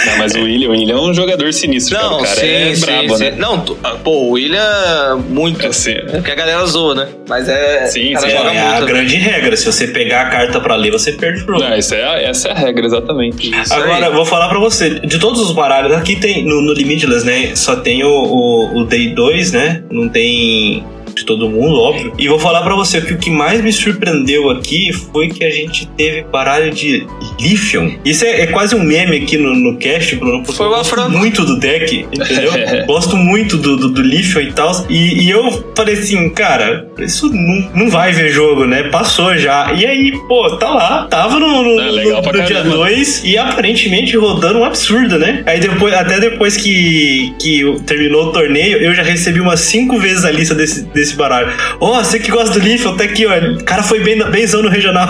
[0.07, 2.09] Não, mas o William, o William é um jogador sinistro, cara.
[2.09, 3.24] Não, o cara sim, é sim, brabo, sim.
[3.24, 3.31] né?
[3.37, 5.64] Não, ah, pô, o William, muito.
[5.66, 5.93] É, sim.
[6.12, 7.09] É que a galera zoa, né?
[7.29, 7.87] Mas é.
[7.87, 8.87] Sim, sim, joga É a muito.
[8.87, 8.93] né?
[8.93, 9.57] grande regra.
[9.57, 11.61] Se você pegar a carta pra ler, você perde o jogo.
[11.61, 13.51] Não, essa é, a, essa é a regra, exatamente.
[13.51, 14.12] Isso Agora, aí.
[14.12, 17.77] vou falar pra você, de todos os baralhos, aqui tem, no, no Limitless, né, só
[17.77, 20.85] tem o, o, o Day 2, né, não tem
[21.29, 22.12] todo mundo, óbvio.
[22.18, 25.51] E vou falar pra você que o que mais me surpreendeu aqui foi que a
[25.51, 27.07] gente teve baralho de
[27.39, 27.99] Lithium.
[28.05, 31.11] Isso é, é quase um meme aqui no, no cast, Bruno, porque Foi eu gosto
[31.11, 32.51] muito do deck, entendeu?
[32.87, 34.87] gosto muito do, do, do Lithium e tal.
[34.89, 38.85] E, e eu falei assim, cara, isso não, não vai ver jogo, né?
[38.85, 39.72] Passou já.
[39.74, 42.76] E aí, pô, tá lá, tava no, no, É, no- no dia caramba.
[42.76, 45.43] 2 e aparentemente rodando um absurdo, né?
[45.47, 50.24] Aí depois, até depois que, que terminou o torneio, eu já recebi umas cinco vezes
[50.24, 51.53] a lista desse, desse baralho.
[51.81, 53.31] Ó, você que gosta do Leaf, tá aqui, ó.
[53.61, 55.07] O cara foi bem, benzão no regional.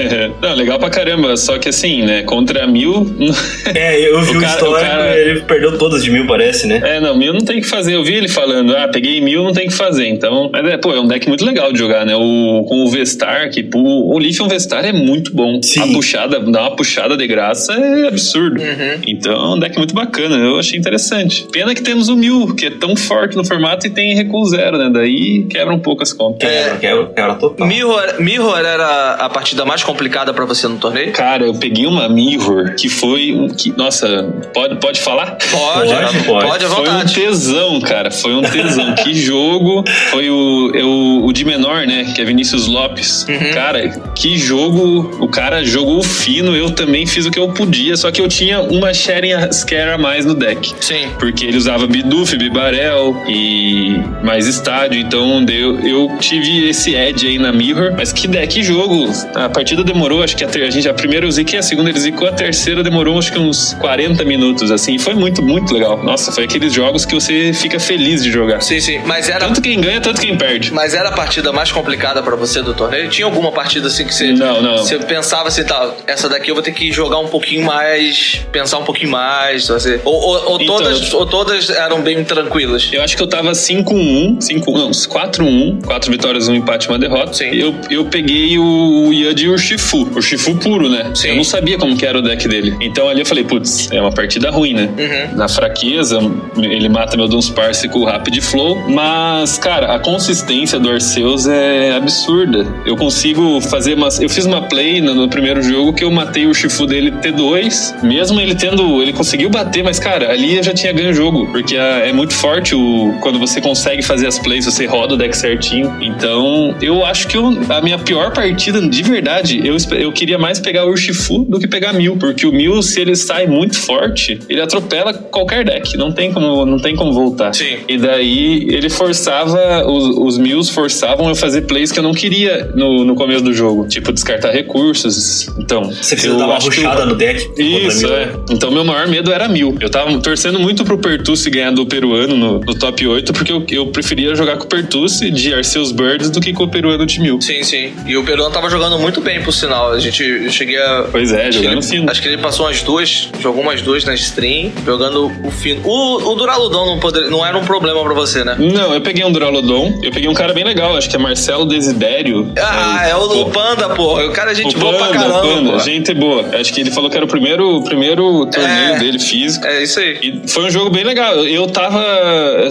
[0.42, 1.36] Não, legal pra caramba.
[1.36, 2.22] Só que assim, né?
[2.22, 3.06] Contra mil.
[3.74, 6.66] é, eu vi O o, cara- histórico, o cara- ele perdeu todas de mil, parece,
[6.66, 6.80] né?
[6.84, 7.94] É, não, mil não tem o que fazer.
[7.94, 10.08] Eu vi ele falando, ah, peguei mil, não tem o que fazer.
[10.08, 12.14] Então, mas é, pô, é um deck muito legal de jogar, né?
[12.16, 13.78] O, com o Vestar, que pô,
[14.14, 15.60] o Lithium Vestar é muito bom.
[15.62, 15.80] Sim.
[15.80, 18.60] A puxada, dar uma puxada de graça é absurdo.
[19.06, 20.36] Então, é um deck muito bacana.
[20.36, 21.46] Eu achei interessante.
[21.52, 24.78] Pena que temos o mil, que é tão forte no formato e tem recuo zero,
[24.78, 24.90] né?
[24.92, 26.48] Daí quebra um pouco as contas.
[26.48, 27.66] Quebra, quebra, quebra total.
[27.66, 31.12] Mirror, Mirror era a partida mais complicada pra você no torneio?
[31.12, 33.32] Cara, eu peguei uma Mirror que foi.
[33.32, 34.24] um- Que, nossa,
[34.54, 35.36] pode, pode falar?
[35.50, 36.46] Pode, Pode, pode.
[36.48, 38.10] pode à Foi um tesão, cara.
[38.10, 38.94] Foi um tesão.
[38.94, 39.84] que jogo.
[40.10, 42.12] Foi o, é o, o de menor, né?
[42.14, 43.26] Que é Vinícius Lopes.
[43.28, 43.52] Uhum.
[43.52, 45.16] Cara, que jogo.
[45.20, 46.56] O cara jogou fino.
[46.56, 47.96] Eu também fiz o que eu podia.
[47.96, 50.72] Só que eu tinha uma Sharing Scare a mais no deck.
[50.80, 51.08] Sim.
[51.18, 54.98] Porque ele usava Bidoof, Bibarel e mais estádio.
[55.00, 57.92] Então deu, eu tive esse edge aí na Mirror.
[57.96, 59.10] Mas que deck, que jogo.
[59.34, 61.98] A partida demorou, acho que a, a gente a primeira eu ziquei, a segunda ele
[61.98, 64.98] zicou, a terceira demorou acho que uns 40 minutos, assim.
[64.98, 66.02] Foi muito, muito legal.
[66.02, 68.60] Nossa, foi aqueles jogos que você fica feliz de jogar.
[68.62, 69.00] Sim, sim.
[69.06, 70.72] Mas era, Tanto quem ganha, tanto quem perde.
[70.72, 73.08] mas era a partida mais complicada pra você do torneio?
[73.08, 74.32] Tinha alguma partida assim que você.
[74.32, 74.78] Não, não.
[74.78, 78.78] Você pensava assim, tá, essa daqui eu vou ter que jogar um pouquinho mais, pensar
[78.78, 79.68] um pouquinho mais.
[79.68, 82.88] Você, ou, ou, ou Então, todas, ou todas eram bem tranquilas?
[82.92, 84.92] Eu acho que eu tava 5-1, 5, não,
[85.26, 87.32] 4-1, 4 vitórias, um empate, uma derrota.
[87.34, 87.46] Sim.
[87.52, 91.10] Eu, eu peguei o Yud e o Shifu, o Shifu puro, né?
[91.14, 91.28] Sim.
[91.28, 92.76] Eu não sabia como que era o deck dele.
[92.80, 94.88] Então ali eu falei, putz, é uma partida ruim, né?
[94.98, 95.36] Uhum.
[95.36, 96.18] Na fraqueza,
[96.56, 101.92] ele mata meu Dunsparce com o Rapid Flow, mas, cara, a consistência do Arceus é
[101.96, 102.66] absurda.
[102.86, 104.20] Eu consigo fazer umas...
[104.20, 108.02] Eu fiz uma play no, no primeiro jogo que eu matei o Shifu dele T2,
[108.02, 109.02] mesmo ele tendo...
[109.02, 112.12] Ele conseguiu bater, mas, cara, ali eu já tinha ganho o jogo, porque a- é
[112.12, 115.94] muito forte o, quando você consegue fazer as plays, você roda do deck certinho.
[116.00, 120.58] Então, eu acho que eu, a minha pior partida, de verdade, eu, eu queria mais
[120.58, 124.38] pegar o Urshifu do que pegar Mil, porque o Mil, se ele sai muito forte,
[124.48, 127.54] ele atropela qualquer deck, não tem como, não tem como voltar.
[127.54, 127.76] Sim.
[127.86, 132.70] E daí ele forçava, os, os Mills forçavam eu fazer plays que eu não queria
[132.74, 135.48] no, no começo do jogo, tipo descartar recursos.
[135.58, 137.50] Então, Você precisa dar uma ruxada no deck.
[137.58, 138.26] isso, é.
[138.26, 138.44] mil.
[138.50, 139.76] Então meu maior medo era mil.
[139.80, 143.64] Eu tava torcendo muito pro Pertusse ganhar do peruano no, no top 8, porque eu,
[143.70, 144.68] eu preferia jogar com o
[145.08, 147.40] De Arceus Birds do que com o peruano de mil.
[147.40, 147.92] Sim, sim.
[148.06, 149.92] E o Peruano tava jogando muito bem, por sinal.
[149.92, 151.06] A gente eu cheguei a.
[151.10, 152.10] Pois é, jogando fino.
[152.10, 155.80] Acho que ele passou umas duas, jogou umas duas na stream, jogando o fino.
[155.84, 158.56] O, o Duraludon não, poder, não era um problema pra você, né?
[158.58, 161.66] Não, eu peguei um Duraludon, eu peguei um cara bem legal, acho que é Marcelo
[161.66, 162.52] Desidério.
[162.58, 164.24] Ah, é o, o Panda, porra.
[164.26, 165.38] O cara é gente O boa pra Panda, caramba.
[165.38, 165.84] o Panda, porra.
[165.84, 166.44] gente boa.
[166.58, 168.98] Acho que ele falou que era o primeiro, o primeiro torneio É.
[168.98, 169.66] dele físico.
[169.66, 170.18] É isso aí.
[170.22, 171.34] E foi um jogo bem legal.
[171.36, 172.02] Eu- Eu tava.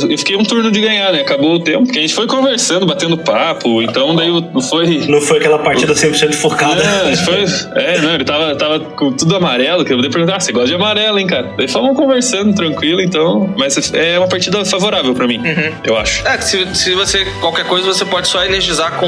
[0.10, 1.22] Eu fiquei um turno de ganhar, né?
[1.22, 1.86] Acabou o tempo.
[1.86, 3.82] Porque a gente foi conversando, batendo papo.
[3.82, 5.06] Então daí o- foi.
[5.08, 6.84] Não foi aquela partida 100% focada.
[6.84, 7.46] Não, gente foi.
[7.82, 10.68] É, não, ele tava, tava com tudo amarelo, que eu podia perguntar, ah, você gosta
[10.70, 11.52] de amarelo, hein, cara?
[11.58, 13.54] Daí fomos conversando, tranquilo, então.
[13.58, 15.74] Mas é uma partida favorável pra mim, Uhum.
[15.84, 16.26] eu acho.
[16.28, 17.26] É, que se, se você.
[17.40, 19.06] Qualquer coisa, você pode só energizar com.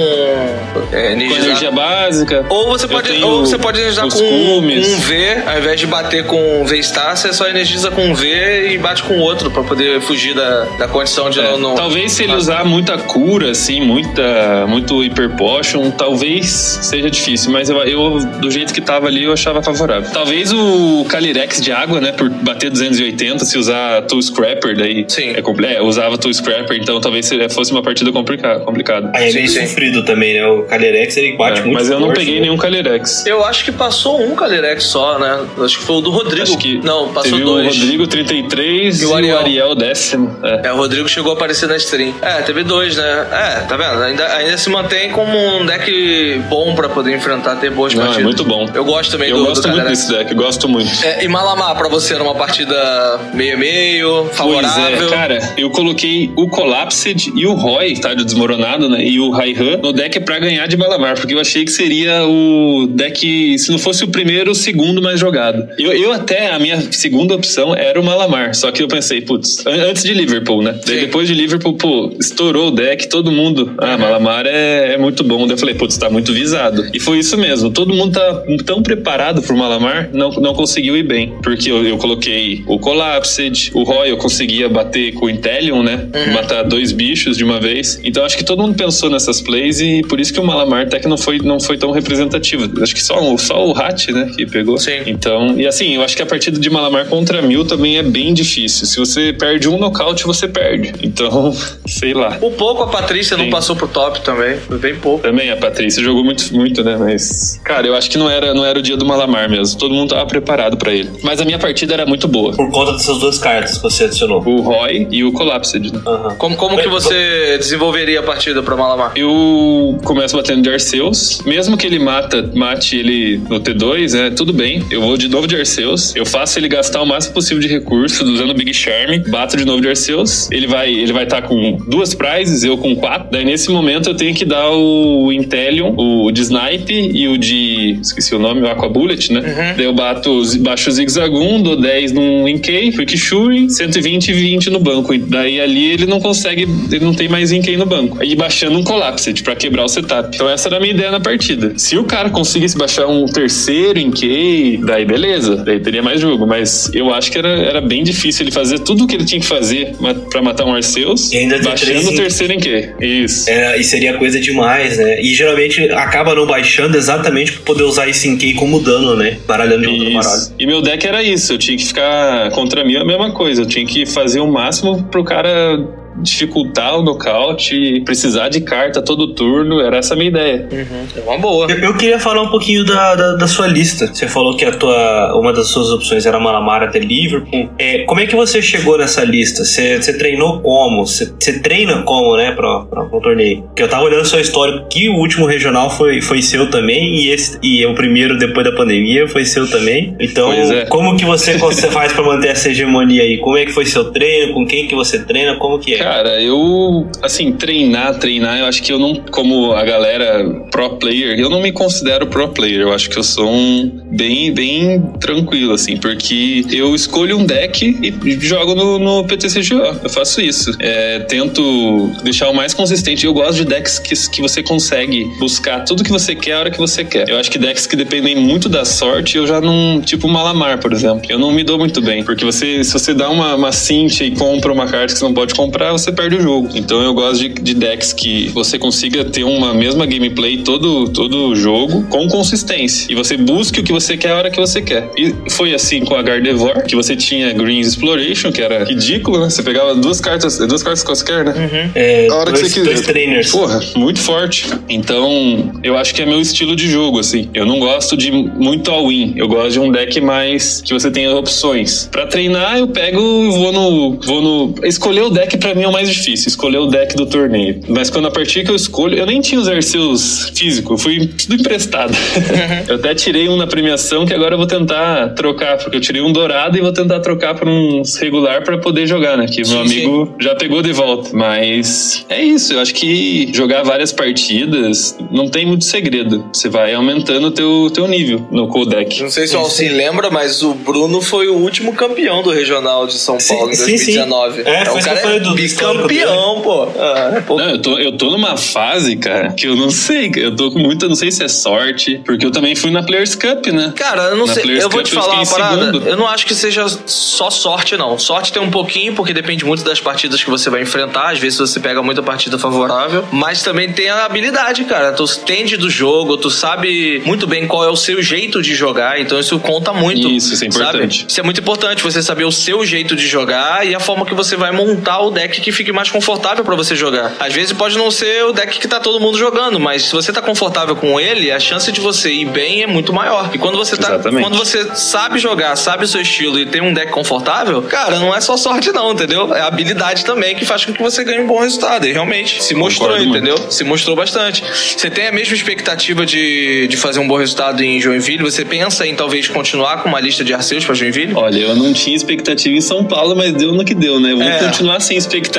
[0.91, 1.43] É, Com energizar.
[1.45, 2.45] energia básica.
[2.49, 4.87] Ou você pode, ou você pode energizar com um, cumes.
[4.87, 8.69] um V, ao invés de bater com um V-Star, você só energiza com um V
[8.71, 11.75] e bate com o outro pra poder fugir da, da condição de É, não, não-
[11.75, 16.45] Talvez se ele usar muita cura, assim, muita, muito Hyper Potion, talvez
[16.81, 20.09] seja difícil, mas eu, eu, do jeito que tava ali, eu achava favorável.
[20.11, 25.29] Talvez o Calyrex de água, né, por bater 280, se usar Tool Scrapper, daí Sim.
[25.35, 29.11] é, compl- é, usava Tool Scrapper, então talvez seria- fosse uma partida complica- complicada.
[29.13, 29.65] Aí é Sim, sim.
[29.67, 30.45] sofrido também, né?
[30.47, 32.41] O Calyrex ele bate É, muito mas eu não peguei né?
[32.41, 33.25] nenhum Calyrex.
[33.25, 35.39] Eu acho que passou um Calyrex só, né?
[35.63, 36.43] Acho que foi o do Rodrigo.
[36.43, 37.75] Acho que não, passou teve dois.
[37.75, 39.37] o Rodrigo 33 E e o o Ariel.
[39.39, 40.35] Ariel, décimo.
[40.43, 40.67] É.
[40.67, 42.13] É, o Rodrigo chegou a aparecer na stream.
[42.21, 43.27] É, teve dois, né?
[43.31, 44.01] É, tá vendo?
[44.03, 48.05] Ainda, ainda se mantém como um deck bom pra poder enfrentar, ter boas Não, é
[48.05, 48.25] partidas.
[48.25, 48.67] muito bom.
[48.73, 50.89] Eu gosto também Eu do, gosto do muito desse deck, gosto muito.
[51.03, 54.97] É, e Malamar, pra você era uma partida meio-meio, favorável.
[54.97, 59.03] Pois é, cara, eu coloquei o Collapsed e o Roy, estádio desmoronado, né?
[59.05, 62.87] E o Raihan no deck pra ganhar de Malamar, porque eu achei que seria o
[62.89, 65.67] deck, se não fosse o primeiro, o segundo mais jogado.
[65.77, 69.65] Eu, eu até, a minha segunda opção era o Malamar, só que eu pensei, putz,
[69.65, 70.75] an- antes de Liverpool, né?
[70.85, 75.23] Daí depois de Liverpool, pô, estourou o deck, todo mundo, ah, Malamar é, é muito
[75.23, 75.45] bom.
[75.47, 76.85] Daí eu falei, putz, tá muito visado.
[76.93, 81.03] E foi isso mesmo, todo mundo tá tão preparado pro Malamar, não, não conseguiu ir
[81.03, 85.83] bem, porque eu, eu coloquei o Collapsed, o Roy eu conseguia bater com o Intellion,
[85.83, 86.07] né?
[86.33, 87.99] Matar dois bichos de uma vez.
[88.03, 90.99] Então acho que todo mundo pensou nessas plays e por isso que o Malamar até
[90.99, 92.69] que não foi, não foi tão representativo.
[92.81, 94.77] Acho que só, o- só o Hat, né, que pegou.
[94.77, 94.91] Sim.
[95.07, 98.33] Então, e assim, eu acho que a partida de Malamar contra Mil também é bem
[98.33, 98.85] difícil.
[98.85, 100.93] Se você perde um nocaute, você perde.
[101.03, 101.53] Então,
[101.87, 102.31] sei lá.
[102.31, 103.51] Por pouco a Patrícia não Sim.
[103.51, 104.57] passou pro top também.
[104.57, 105.23] Foi bem pouco.
[105.23, 106.97] Também a Patrícia jogou muito, muito, né?
[106.97, 109.77] Mas, cara, eu acho que não era, não era o dia do Malamar mesmo.
[109.77, 111.09] Todo mundo tava preparado pra ele.
[111.21, 112.53] Mas a minha partida era muito boa.
[112.53, 114.41] Por conta dessas duas cartas que você adicionou.
[114.45, 115.93] O Roy e o Collapsed.
[115.93, 116.01] né?
[116.05, 116.35] Aham.
[116.35, 119.11] Como, como que você desenvolveria a partida pra Malamar?
[119.15, 121.41] Eu começo batendo de Arceus.
[121.45, 124.29] Mesmo que ele mata, mate ele no T2, né?
[124.31, 124.83] Tudo bem.
[124.89, 126.15] Eu vou de novo de Arceus.
[126.15, 129.21] Eu faço ele gastar o máximo possível de recursos usando o Big Charm.
[129.29, 130.49] Bato de novo de Arceus.
[130.51, 133.29] Ele vai ele vai estar com duas prizes, eu com quatro.
[133.31, 137.97] Daí nesse momento eu tenho que dar o Intellion, o de Snipe e o de.
[138.01, 139.73] Esqueci o nome, o Aqua Bullet, né?
[139.77, 144.69] Daí eu bato, baixo o Zigzagoon, dou 10 num Inkei, Quick Shuri, 120 e 20
[144.69, 145.13] no banco.
[145.13, 148.17] E Daí ali ele não consegue, ele não tem mais Inkei no banco.
[148.21, 150.35] Aí baixando um Collapsed pra quebrar o setup.
[150.35, 151.73] Então essa era a minha ideia na partida.
[151.77, 156.45] Se o cara conseguisse baixar um terceiro Inkei, daí beleza, daí teria mais jogo.
[156.45, 159.39] Mas eu acho que era, era bem difícil ele fazer tudo o que ele tinha
[159.39, 159.93] que fazer
[160.29, 162.25] pra matar um Arceus, E baixando o Inkei.
[162.47, 163.23] Terceiro Inkei.
[163.23, 163.49] Isso.
[163.49, 165.21] É, e seria coisa demais, né?
[165.21, 169.37] E geralmente acaba não baixando exatamente pra poder usar esse Inkei como dano, né?
[169.47, 170.37] Baralhando de outro baralho.
[170.37, 170.55] Isso.
[170.59, 173.65] E meu deck era isso, eu tinha que ficar contra mim a mesma coisa, eu
[173.65, 175.77] tinha que fazer o máximo pro cara
[176.23, 180.67] dificultar o nocaute e precisar de carta todo turno, era essa a minha ideia.
[180.71, 181.67] É uma boa.
[181.69, 184.07] Eu, eu queria falar um pouquinho da, da, da sua lista.
[184.07, 187.69] Você falou que a tua, uma das suas opções era Malamar até Liverpool.
[187.77, 189.63] É, como é que você chegou nessa lista?
[189.63, 191.05] Você, você treinou como?
[191.05, 193.63] Você, você treina como, né, pra, pra, pra um torneio?
[193.63, 197.29] Porque eu tava olhando seu histórico que o último regional foi, foi seu também e,
[197.29, 200.15] esse, e o primeiro depois da pandemia foi seu também.
[200.19, 200.85] Então, é.
[200.85, 203.37] como que você, você faz pra manter essa hegemonia aí?
[203.39, 204.53] Como é que foi seu treino?
[204.53, 205.55] Com quem que você treina?
[205.57, 205.97] Como que é?
[205.97, 211.39] Cara, eu, assim, treinar, treinar, eu acho que eu não, como a galera pro player,
[211.39, 212.81] eu não me considero pro player.
[212.81, 217.97] Eu acho que eu sou um bem, bem tranquilo, assim, porque eu escolho um deck
[218.01, 219.99] e jogo no, no PTCGO.
[220.03, 220.71] Eu faço isso.
[220.79, 223.25] É, tento deixar o mais consistente.
[223.25, 226.71] Eu gosto de decks que, que você consegue buscar tudo que você quer a hora
[226.71, 227.29] que você quer.
[227.29, 230.01] Eu acho que decks que dependem muito da sorte, eu já não.
[230.01, 231.25] Tipo Malamar, por exemplo.
[231.29, 234.31] Eu não me dou muito bem, porque você, se você dá uma, uma cincha e
[234.31, 236.69] compra uma carta que você não pode comprar, você perde o jogo.
[236.75, 241.55] Então eu gosto de, de decks que você consiga ter uma mesma gameplay todo, todo
[241.55, 243.11] jogo com consistência.
[243.11, 245.09] E você busque o que você quer a hora que você quer.
[245.17, 249.49] E foi assim com a Gardevoir, que você tinha Green's Exploration, que era ridículo, né?
[249.49, 251.53] Você pegava duas cartas, duas cartas quaisquer, né?
[251.55, 251.91] Uhum.
[251.95, 253.13] É, a hora dois, que você dois quiser.
[253.13, 253.51] trainers.
[253.51, 254.67] Porra, muito forte.
[254.89, 257.49] Então, eu acho que é meu estilo de jogo, assim.
[257.53, 259.33] Eu não gosto de muito all-in.
[259.35, 262.09] Eu gosto de um deck mais que você tenha opções.
[262.11, 264.75] Pra treinar, eu pego e vou no, vou no.
[264.85, 266.47] Escolher o deck pra mim é o mais difícil.
[266.49, 267.79] Escolher o deck do torneio.
[267.87, 271.55] Mas quando a partir que eu escolho, eu nem tinha os Arceus físico, fui tudo
[271.55, 272.13] emprestado.
[272.89, 276.21] eu até tirei um na premiação que agora eu vou tentar trocar, porque eu tirei
[276.21, 279.45] um dourado e vou tentar trocar por um regular pra poder jogar, né?
[279.47, 281.29] Que meu Sim, amigo já pegou de volta.
[281.33, 286.45] Mas é isso, eu acho que jogar várias partidas não tem muito segredo.
[286.53, 289.21] Você vai aumentando o teu, teu nível no codec.
[289.21, 293.05] Não sei se o Alcim lembra, mas o Bruno foi o último campeão do Regional
[293.07, 294.15] de São Sim, Paulo em sim, sim.
[294.15, 294.61] 2019.
[294.61, 296.83] É, foi o cara que eu falei é do- bicampeão, pô.
[296.83, 297.57] Ah, pô.
[297.57, 300.31] Não, eu tô, eu tô numa fase, cara, que eu não sei.
[300.35, 303.35] Eu tô com muita, não sei se é sorte, porque eu também fui na Players
[303.35, 303.93] Cup, né?
[303.95, 304.63] Cara, eu não Na sei.
[304.63, 305.85] Players Eu vou Cup te falar uma parada.
[305.85, 306.07] segundo.
[306.07, 308.17] Eu não acho que seja só sorte, não.
[308.17, 311.31] Sorte tem um pouquinho, porque depende muito das partidas que você vai enfrentar.
[311.31, 313.25] Às vezes você pega muita partida favorável.
[313.31, 315.11] Mas também tem a habilidade, cara.
[315.11, 319.19] Tu entende do jogo, tu sabe muito bem qual é o seu jeito de jogar.
[319.19, 320.29] Então isso conta muito.
[320.29, 320.83] Isso, isso é sabe?
[320.89, 321.25] importante.
[321.27, 324.33] Isso é muito importante, você saber o seu jeito de jogar e a forma que
[324.33, 327.33] você vai montar o deck que fique mais confortável pra você jogar.
[327.39, 330.31] Às vezes pode não ser o deck que tá todo mundo jogando, mas se você
[330.31, 333.49] tá confortável com ele, a chance de você ir bem é muito maior.
[333.53, 334.41] E quando você tá, Exatamente.
[334.43, 338.35] quando você sabe jogar, sabe o seu estilo e tem um deck confortável, cara, não
[338.35, 339.53] é só sorte não, entendeu?
[339.55, 342.05] É habilidade também que faz com que você ganhe um bom resultado.
[342.05, 343.57] E realmente se mostrou, Concordo entendeu?
[343.71, 344.63] Se mostrou bastante.
[344.97, 348.43] Você tem a mesma expectativa de, de fazer um bom resultado em Joinville?
[348.43, 351.33] Você pensa em talvez continuar com uma lista de Arceus pra Joinville?
[351.35, 354.33] Olha, eu não tinha expectativa em São Paulo, mas deu no que deu, né?
[354.33, 354.59] Vou É.
[354.59, 355.52] continuar sem expectativa.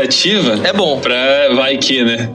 [0.65, 0.99] É bom.
[1.01, 1.15] Pra
[1.55, 2.29] vai que, né?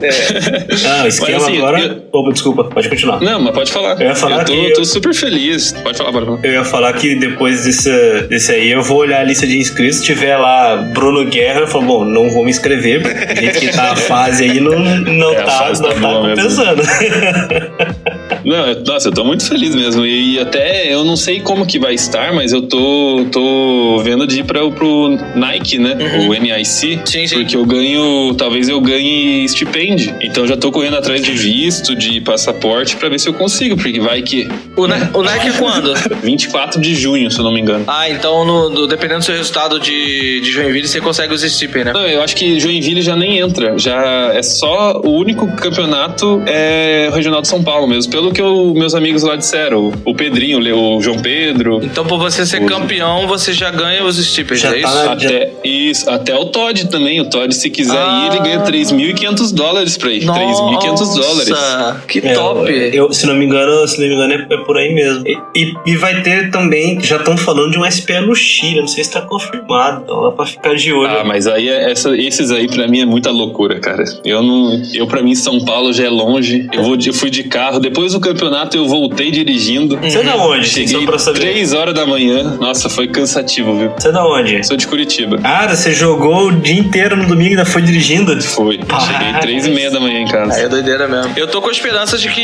[0.86, 1.80] Ah, o esquema Mas, assim, agora.
[1.80, 3.20] eu- Opa, desculpa, pode continuar.
[3.20, 4.00] Não, mas pode falar.
[4.00, 5.72] Eu ia falar tô, que- tô super feliz.
[5.72, 6.38] Pode falar, pode falar.
[6.44, 9.98] Eu ia falar que depois desse, desse aí eu vou olhar a lista de inscritos.
[9.98, 13.92] Se tiver lá Bruno Guerra, eu falo, bom, não vou me inscrever, porque que tá
[13.92, 16.82] a fase aí não, não É, tá, fase não tá tá compensando.
[18.44, 20.04] Não, nossa, eu tô muito feliz mesmo.
[20.06, 24.40] E até eu não sei como que vai estar, mas eu tô, tô vendo de
[24.40, 25.96] ir pra, pro Nike, né?
[26.28, 26.50] O NIC.
[26.96, 27.06] Uhum.
[27.06, 27.34] Sim, sim.
[27.36, 30.14] Porque eu ganho, talvez eu ganhe estipend.
[30.22, 34.00] Então já tô correndo atrás de visto, de passaporte, pra ver se eu consigo, porque
[34.00, 34.48] vai que.
[34.76, 35.92] O, Ne- o Nike é quando?
[36.22, 37.84] 24 de junho, se eu não me engano.
[37.86, 41.84] Ah, então no- do- dependendo do seu resultado de, de Joinville, você consegue os stipend,
[41.86, 41.92] né?
[41.92, 43.78] Não, eu acho que Joinville já nem entra.
[43.78, 48.10] Já é só o único campeonato é o Regional de São Paulo mesmo.
[48.10, 49.92] Pelo que o- meus amigos lá disseram.
[50.04, 51.80] O Pedrinho, o João Pedro.
[51.82, 52.66] Então, por você ser Hoje.
[52.68, 55.04] campeão, você já ganha os stipends, Já é tá isso?
[55.04, 57.20] na- Até, isso, até o Todd também.
[57.20, 58.22] O Todd, se quiser Ah.
[58.28, 60.24] ir, ele ganha 3.500 dólares pra ir.
[60.24, 61.48] 3.500 dólares.
[61.48, 62.70] Nossa, que É, top.
[62.72, 65.24] Eu, se não me engano, se não me engano, é, é por aí mesmo.
[65.26, 68.86] E, e- e vai ter também, já estão falando de um SPA no Chile, não
[68.88, 71.10] sei se tá confirmado, então dá pra ficar de olho.
[71.10, 74.04] Ah, mas aí é- essa, esses aí pra mim é muita loucura, cara.
[74.24, 76.68] Eu não, eu para mim São Paulo já é longe.
[76.72, 77.78] Eu vou, eu fui de carro.
[77.80, 79.96] Depois do campeonato eu voltei dirigindo.
[79.96, 80.68] Você é da onde?
[80.68, 81.40] Cheguei Só pra saber.
[81.40, 82.56] 3 horas da manhã.
[82.60, 83.92] Nossa, foi cansativo, viu?
[83.96, 84.64] Você é da onde?
[84.66, 85.38] Sou de Curitiba.
[85.38, 88.40] Cara, você jogou o dia inteiro no domingo e ainda foi dirigindo?
[88.42, 88.78] Foi.
[89.06, 90.54] Cheguei três e meia da manhã em casa.
[90.54, 91.32] Aí é doideira mesmo.
[91.36, 92.40] Eu tô com a esperança de que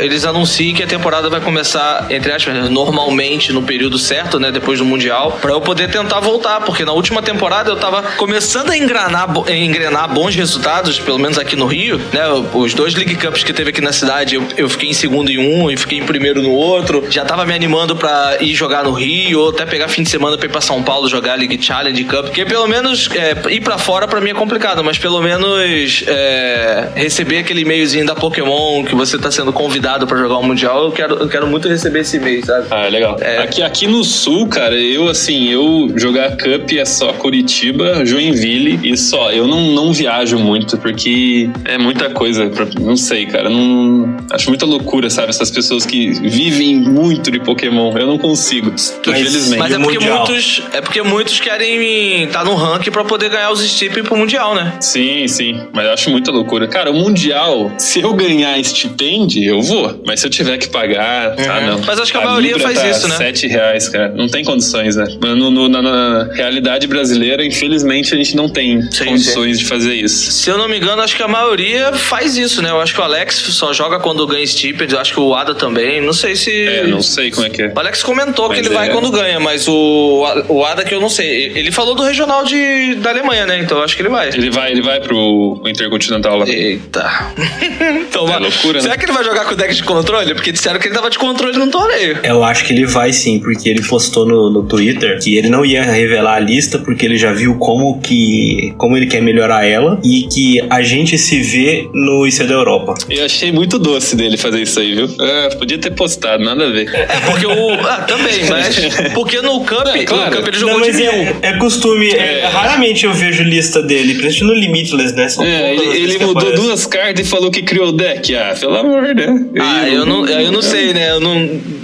[0.00, 4.50] eles anunciem que a temporada vai começar, entre aspas, normalmente no período certo, né?
[4.50, 6.60] Depois do Mundial, pra eu poder tentar voltar.
[6.60, 11.38] Porque na última temporada eu tava começando a engrenar, bo- engrenar bons resultados, pelo menos
[11.38, 12.22] aqui no Rio, né?
[12.54, 15.38] Os dois League Cups que teve aqui na cidade, eu, eu fiquei em segundo em
[15.38, 17.04] um e fiquei em primeiro no outro.
[17.10, 20.36] Já tava me animando pra ir jogar no Rio, ou até pegar fim de semana
[20.36, 22.26] pra ir pra São Paulo jogar League Challenge Cup.
[22.26, 26.88] Porque pelo menos é, ir pra fora pra mim é complicado, mas pelo menos é,
[26.94, 30.92] receber aquele e-mailzinho da Pokémon que você tá sendo convidado pra jogar o Mundial, eu
[30.92, 32.66] quero, eu quero muito receber esse e-mail, sabe?
[32.70, 33.16] Ah, é legal.
[33.20, 33.38] É.
[33.38, 38.96] Aqui, aqui no sul, cara, eu assim, eu jogar Cup é só Curitiba, Joinville e
[38.96, 39.30] só.
[39.30, 42.48] Eu não, não viajo muito, porque é muita coisa.
[42.48, 43.48] Pra, não sei, cara.
[43.48, 45.28] Não, acho muita loucura loucura, sabe?
[45.28, 47.96] Essas pessoas que vivem muito de Pokémon.
[47.96, 48.72] Eu não consigo.
[49.06, 49.58] Infelizmente.
[49.58, 50.26] Mas é E o porque, Mundial?
[50.26, 54.54] muitos, é porque muitos querem estar no ranking pra poder ganhar os Steep pro Mundial,
[54.54, 54.74] né?
[54.80, 55.60] Sim, sim.
[55.74, 56.66] Mas eu acho muita loucura.
[56.66, 60.02] Cara, o Mundial, se eu ganhar stipend, eu vou.
[60.06, 61.80] Mas se eu tiver que pagar, ah, não.
[61.86, 63.16] Mas acho que a maioria Libra faz tá isso, né?
[63.16, 64.08] Sete reais, cara.
[64.16, 65.06] Não tem condições, né?
[65.20, 69.94] No- no- na, na realidade brasileira, infelizmente, a gente não tem Sim, condições de fazer
[69.94, 70.32] isso.
[70.32, 72.70] Se eu não me engano, acho que a maioria faz isso, né?
[72.70, 75.54] Eu acho que o Alex só joga quando ganha Stipend, eu acho que o Ada
[75.54, 76.00] também.
[76.00, 76.50] Não sei se.
[76.50, 77.72] É, não sei como é que é.
[77.74, 78.92] O Alex comentou Mas que ele vai é.
[78.92, 81.52] quando ganha, mas o, o Ada que eu não sei.
[81.54, 83.58] Ele falou do regional de, da Alemanha, né?
[83.60, 84.28] Então eu acho que ele vai.
[84.28, 86.48] Ele vai, ele vai pro Intercontinental lá.
[86.48, 87.32] Eita.
[88.00, 88.80] então, É loucura, né?
[88.80, 90.34] Será que ele vai jogar com o deck de controle?
[90.34, 92.18] Porque disseram que ele tava de controle no torneio.
[92.22, 95.64] Eu acho que ele vai sim, porque ele postou no, no Twitter que ele não
[95.64, 100.00] ia revelar a lista porque ele já viu como que como ele quer melhorar ela
[100.04, 102.94] e que a gente se vê no IC da Europa.
[103.08, 105.08] Eu achei muito doce dele fazer isso aí, viu?
[105.20, 106.88] É, podia ter postado, nada a ver.
[106.94, 107.74] É, porque o.
[107.86, 108.76] Ah, também, mas.
[109.14, 110.30] Porque no Cup, É, claro.
[110.30, 114.14] no Cup ele jogou Não, mas é, é costume, é, raramente eu vejo lista dele,
[114.14, 115.28] principalmente no Limitless, né?
[115.28, 116.62] São É, ele, ele mudou aparece.
[116.62, 118.34] duas cartas e falou que criou o deck.
[118.36, 119.26] Ah, pelo amor, né?
[119.60, 121.10] Ah, eu não, eu não sei, né?
[121.10, 121.34] Eu não,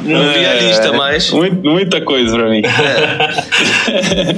[0.04, 1.30] não vi a É, lista, mas.
[1.30, 2.62] mui- Muita coisa pra mim.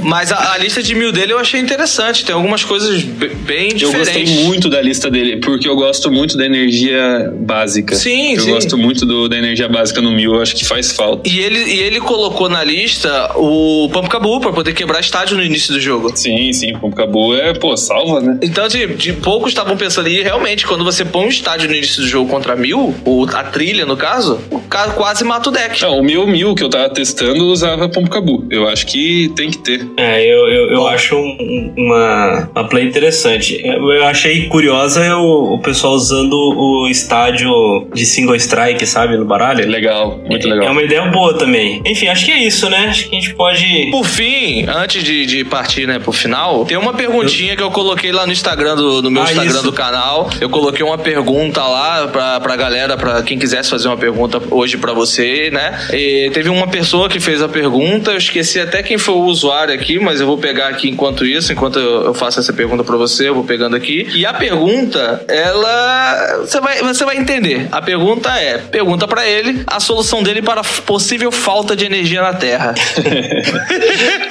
[0.03, 2.25] Mas a, a lista de mil dele eu achei interessante.
[2.25, 4.09] Tem algumas coisas be- bem Eu diferentes.
[4.31, 7.95] gostei muito da lista dele, porque eu gosto muito da energia básica.
[7.95, 8.51] Sim, eu sim.
[8.53, 11.29] gosto muito do- da energia básica no mil, eu acho que faz falta.
[11.29, 15.73] E ele, e ele colocou na lista o Pumpkabu pra poder quebrar estádio no início
[15.73, 16.13] do jogo.
[16.17, 18.39] Sim, sim, o Cabu é, pô, salva, né?
[18.43, 22.03] Então, de, de poucos estavam pensando, e realmente, quando você põe um estádio no início
[22.03, 25.81] do jogo contra mil, ou a trilha no caso, o cara quase mata o deck.
[25.83, 28.45] Não, o meu mil que eu tava testando usava Pomcabu.
[28.51, 29.87] Eu acho que tem que ter.
[29.97, 33.61] É, eu, eu, eu acho um- uma, uma play interessante.
[33.65, 39.17] Eu, eu achei curiosa é o, o pessoal usando o estádio de single strike, sabe,
[39.17, 39.67] no baralho.
[39.69, 40.73] Legal, muito É legal.
[40.73, 41.81] uma ideia boa também.
[41.85, 42.87] Enfim, acho que é isso, né?
[42.89, 43.89] Acho que a gente pode.
[43.91, 48.13] Por fim, antes de, de partir, né, pro final, tem uma perguntinha que eu coloquei
[48.13, 49.63] lá no Instagram do no meu Ah, Instagram isso.
[49.63, 50.29] do canal.
[50.41, 54.77] Eu coloquei uma pergunta lá pra, pra galera, pra quem quisesse fazer uma pergunta hoje
[54.77, 55.87] pra você, né?
[55.93, 59.73] E teve uma pessoa que fez a pergunta, eu esqueci até quem foi o usuário
[59.75, 62.97] aqui, mas eu vou pegar aqui enquanto isso, enquanto eu, eu faço essa pergunta pra
[62.97, 64.07] você, eu vou pegando aqui.
[64.15, 67.69] E a pergunta, ela você vai você vai entender.
[67.71, 68.06] A pergunta
[68.39, 72.75] é: pergunta pra ele a solução dele para a possível falta de energia na Terra.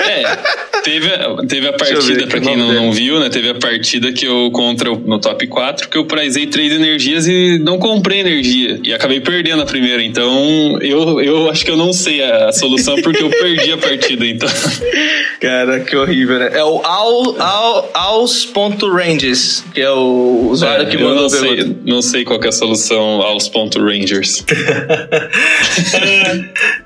[0.07, 0.37] É,
[0.83, 3.27] teve, a- teve a eu partida, o quem não, não viu, né?
[3.29, 7.57] Teve a partida que eu contra no top 4, que eu prizei três energias e
[7.59, 8.79] não comprei energia.
[8.83, 10.03] E acabei perdendo a primeira.
[10.03, 14.25] Então, eu, eu acho que eu não sei a solução porque eu perdi a partida.
[14.25, 14.49] Então,
[15.41, 16.49] Cara, que horrível, né?
[16.53, 21.29] É o Al, Al, Aus.ranges, que é o usuário é, que eu mandou não a
[21.29, 21.63] pergunta.
[21.63, 24.45] sei, não sei qual que é a solução aos ponto Rangers.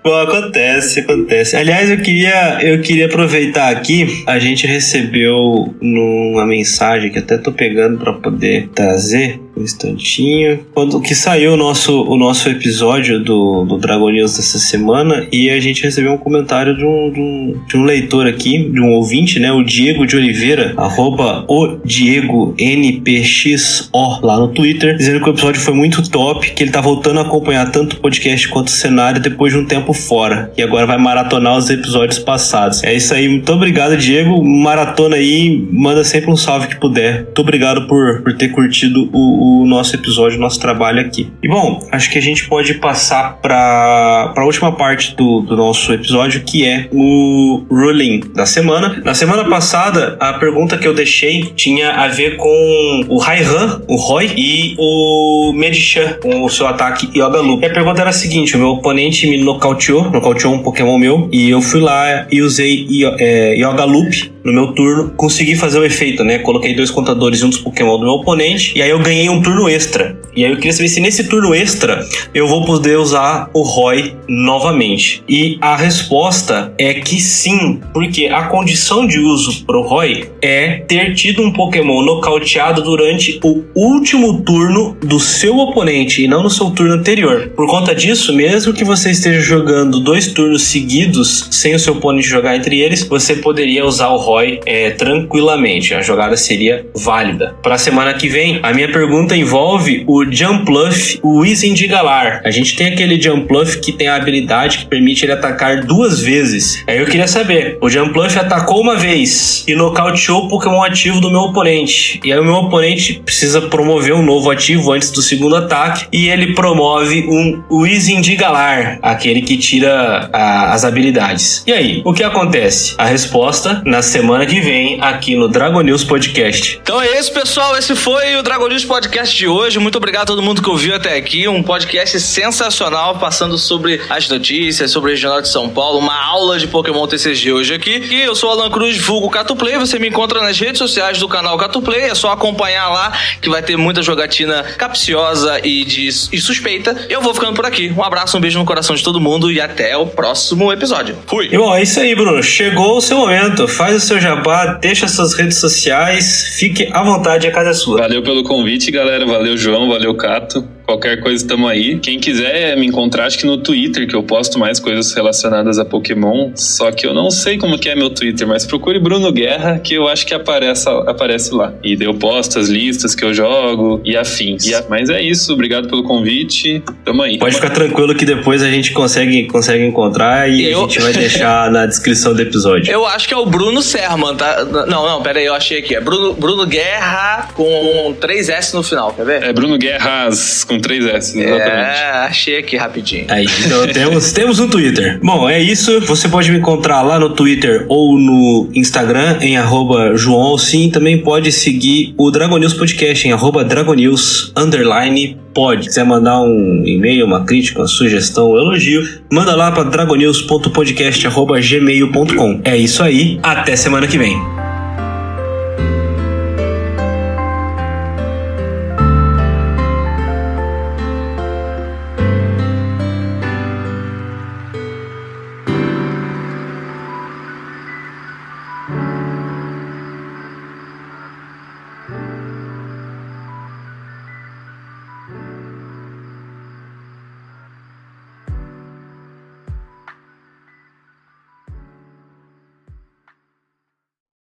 [0.04, 1.56] Bom, acontece, acontece.
[1.56, 4.24] Aliás, eu queria, eu queria aproveitar aqui.
[4.26, 10.60] A gente recebeu numa mensagem que até tô pegando pra poder trazer um instantinho.
[10.74, 15.50] Quando que saiu o nosso, o nosso episódio do, do Dragon News dessa semana e
[15.50, 18.94] a gente recebeu um comentário de um, de um, de um leitor aqui, de um
[18.94, 19.52] ouvinte, né?
[19.52, 23.90] O Diego de Oliveira, arroba o Diego NPXO
[24.22, 27.24] lá no Twitter, dizendo que o episódio foi muito top, que ele tá voltando a
[27.24, 30.52] acompanhar tanto o podcast quanto o cenário depois de um tempo fora.
[30.58, 32.84] E agora vai maratonar os episódios passados.
[32.84, 34.44] É isso aí, muito obrigado, Diego.
[34.44, 37.26] Maratona aí, manda sempre um salve que puder.
[37.26, 41.32] Muito obrigado por, por ter curtido o, o nosso episódio, o nosso trabalho aqui.
[41.42, 45.94] E bom, acho que a gente pode passar para a última parte do, do nosso
[45.94, 49.02] episódio, que é o ruling da semana.
[49.04, 53.96] Na semana passada, a pergunta que eu deixei tinha a ver com o Raihan, o
[53.96, 57.64] Roy e o Medichan, com o seu ataque Yoga Loop.
[57.64, 61.30] E a pergunta era a seguinte: o meu oponente me nocauteou, nocauteou um Pokémon meu,
[61.32, 62.88] e eu fui lá e usei
[63.20, 66.40] é, Yoga Loop no meu turno, consegui fazer o efeito, né?
[66.40, 69.68] Coloquei dois contadores e um Pokémon do meu oponente, e aí eu ganhei um turno
[69.68, 70.20] extra.
[70.36, 74.16] E aí eu queria saber se nesse turno extra eu vou poder usar o Roy
[74.28, 75.24] novamente.
[75.28, 81.14] E a resposta é que sim, porque a condição de uso pro Roy é ter
[81.14, 86.70] tido um Pokémon nocauteado durante o último turno do seu oponente e não no seu
[86.72, 87.52] turno anterior.
[87.56, 92.28] Por conta disso, mesmo que você esteja jogando dois turnos seguidos sem o seu oponente
[92.28, 94.29] jogar entre eles, você poderia usar o Roy
[94.66, 95.94] é, tranquilamente.
[95.94, 97.56] A jogada seria válida.
[97.62, 102.42] Para a semana que vem, a minha pergunta envolve o Jumpluff, o Wizen de Galar.
[102.46, 106.84] A gente tem aquele Jumpluff que tem a habilidade que permite ele atacar duas vezes.
[106.88, 111.30] Aí eu queria saber, o Jumpluff atacou uma vez e nocauteou o Pokémon ativo do
[111.30, 112.20] meu oponente.
[112.24, 116.30] E aí o meu oponente precisa promover um novo ativo antes do segundo ataque e
[116.30, 121.64] ele promove um Wizen de Galar, aquele que tira a, as habilidades.
[121.66, 122.96] E aí, o que acontece?
[122.98, 126.78] A resposta na semana que vem aqui no Dragon News Podcast.
[126.84, 127.78] Então é isso, pessoal.
[127.78, 129.80] Esse foi o Dragon News Podcast de hoje.
[129.80, 131.48] Muito obrigado a todo mundo que ouviu até aqui.
[131.48, 136.00] Um podcast sensacional, passando sobre as notícias, sobre o Regional de São Paulo.
[136.00, 138.08] Uma aula de Pokémon TCG hoje aqui.
[138.12, 139.78] E eu sou o Alan Cruz, vulgo Catuplay.
[139.78, 142.02] Você me encontra nas redes sociais do canal Catuplay.
[142.02, 147.06] É só acompanhar lá, que vai ter muita jogatina capciosa e, de, e suspeita.
[147.10, 147.94] Eu vou ficando por aqui.
[147.96, 151.18] Um abraço, um beijo no coração de todo mundo e até o próximo episódio.
[151.26, 151.48] Fui!
[151.50, 152.44] E bom, é isso aí, Bruno.
[152.44, 153.66] Chegou o seu momento.
[153.66, 156.56] Faz o seu jabá, deixa suas redes sociais.
[156.58, 158.00] Fique à vontade, a casa é sua.
[158.00, 159.24] Valeu pelo convite, galera.
[159.26, 159.88] Valeu, João.
[159.88, 160.68] Valeu, Cato.
[160.90, 162.00] Qualquer coisa, tamo aí.
[162.00, 165.86] Quem quiser me encontrar, acho que no Twitter, que eu posto mais coisas relacionadas a
[165.86, 166.50] Pokémon.
[166.56, 169.94] Só que eu não sei como que é meu Twitter, mas procure Bruno Guerra, que
[169.94, 171.74] eu acho que aparece, aparece lá.
[171.84, 174.66] E eu posto as listas que eu jogo e afins.
[174.66, 174.84] E a...
[174.90, 176.82] Mas é isso, obrigado pelo convite.
[177.06, 177.38] Tamo aí.
[177.38, 181.14] Pode ficar tranquilo que depois a gente consegue, consegue encontrar e Eu- a gente vai
[181.14, 182.90] deixar na descrição do episódio.
[182.92, 184.66] Eu acho que é o Bruno Serman, tá?
[184.66, 185.94] Não, não, pera aí, eu achei aqui.
[185.96, 189.44] É Bruno, Bruno Guerra com três S no final, quer ver?
[189.44, 192.00] É Bruno Guerras com três S, exatamente.
[192.00, 193.26] É, achei aqui rapidinho.
[193.28, 195.20] Aí, então temos, temos um Twitter.
[195.22, 196.00] Bom, é isso.
[196.02, 200.90] Você pode me encontrar lá no Twitter ou no Instagram em arroba João Alcim.
[200.90, 205.86] Também pode seguir o Dragon News Podcast em arroba Dragonews underline pod.
[205.86, 209.02] quiser mandar um e-mail, uma crítica, uma sugestão, um elogio,
[209.32, 212.62] manda lá para dragonews.podcast arroba gmail.com.
[212.64, 213.40] É isso aí.
[213.44, 214.59] Até semana que vem.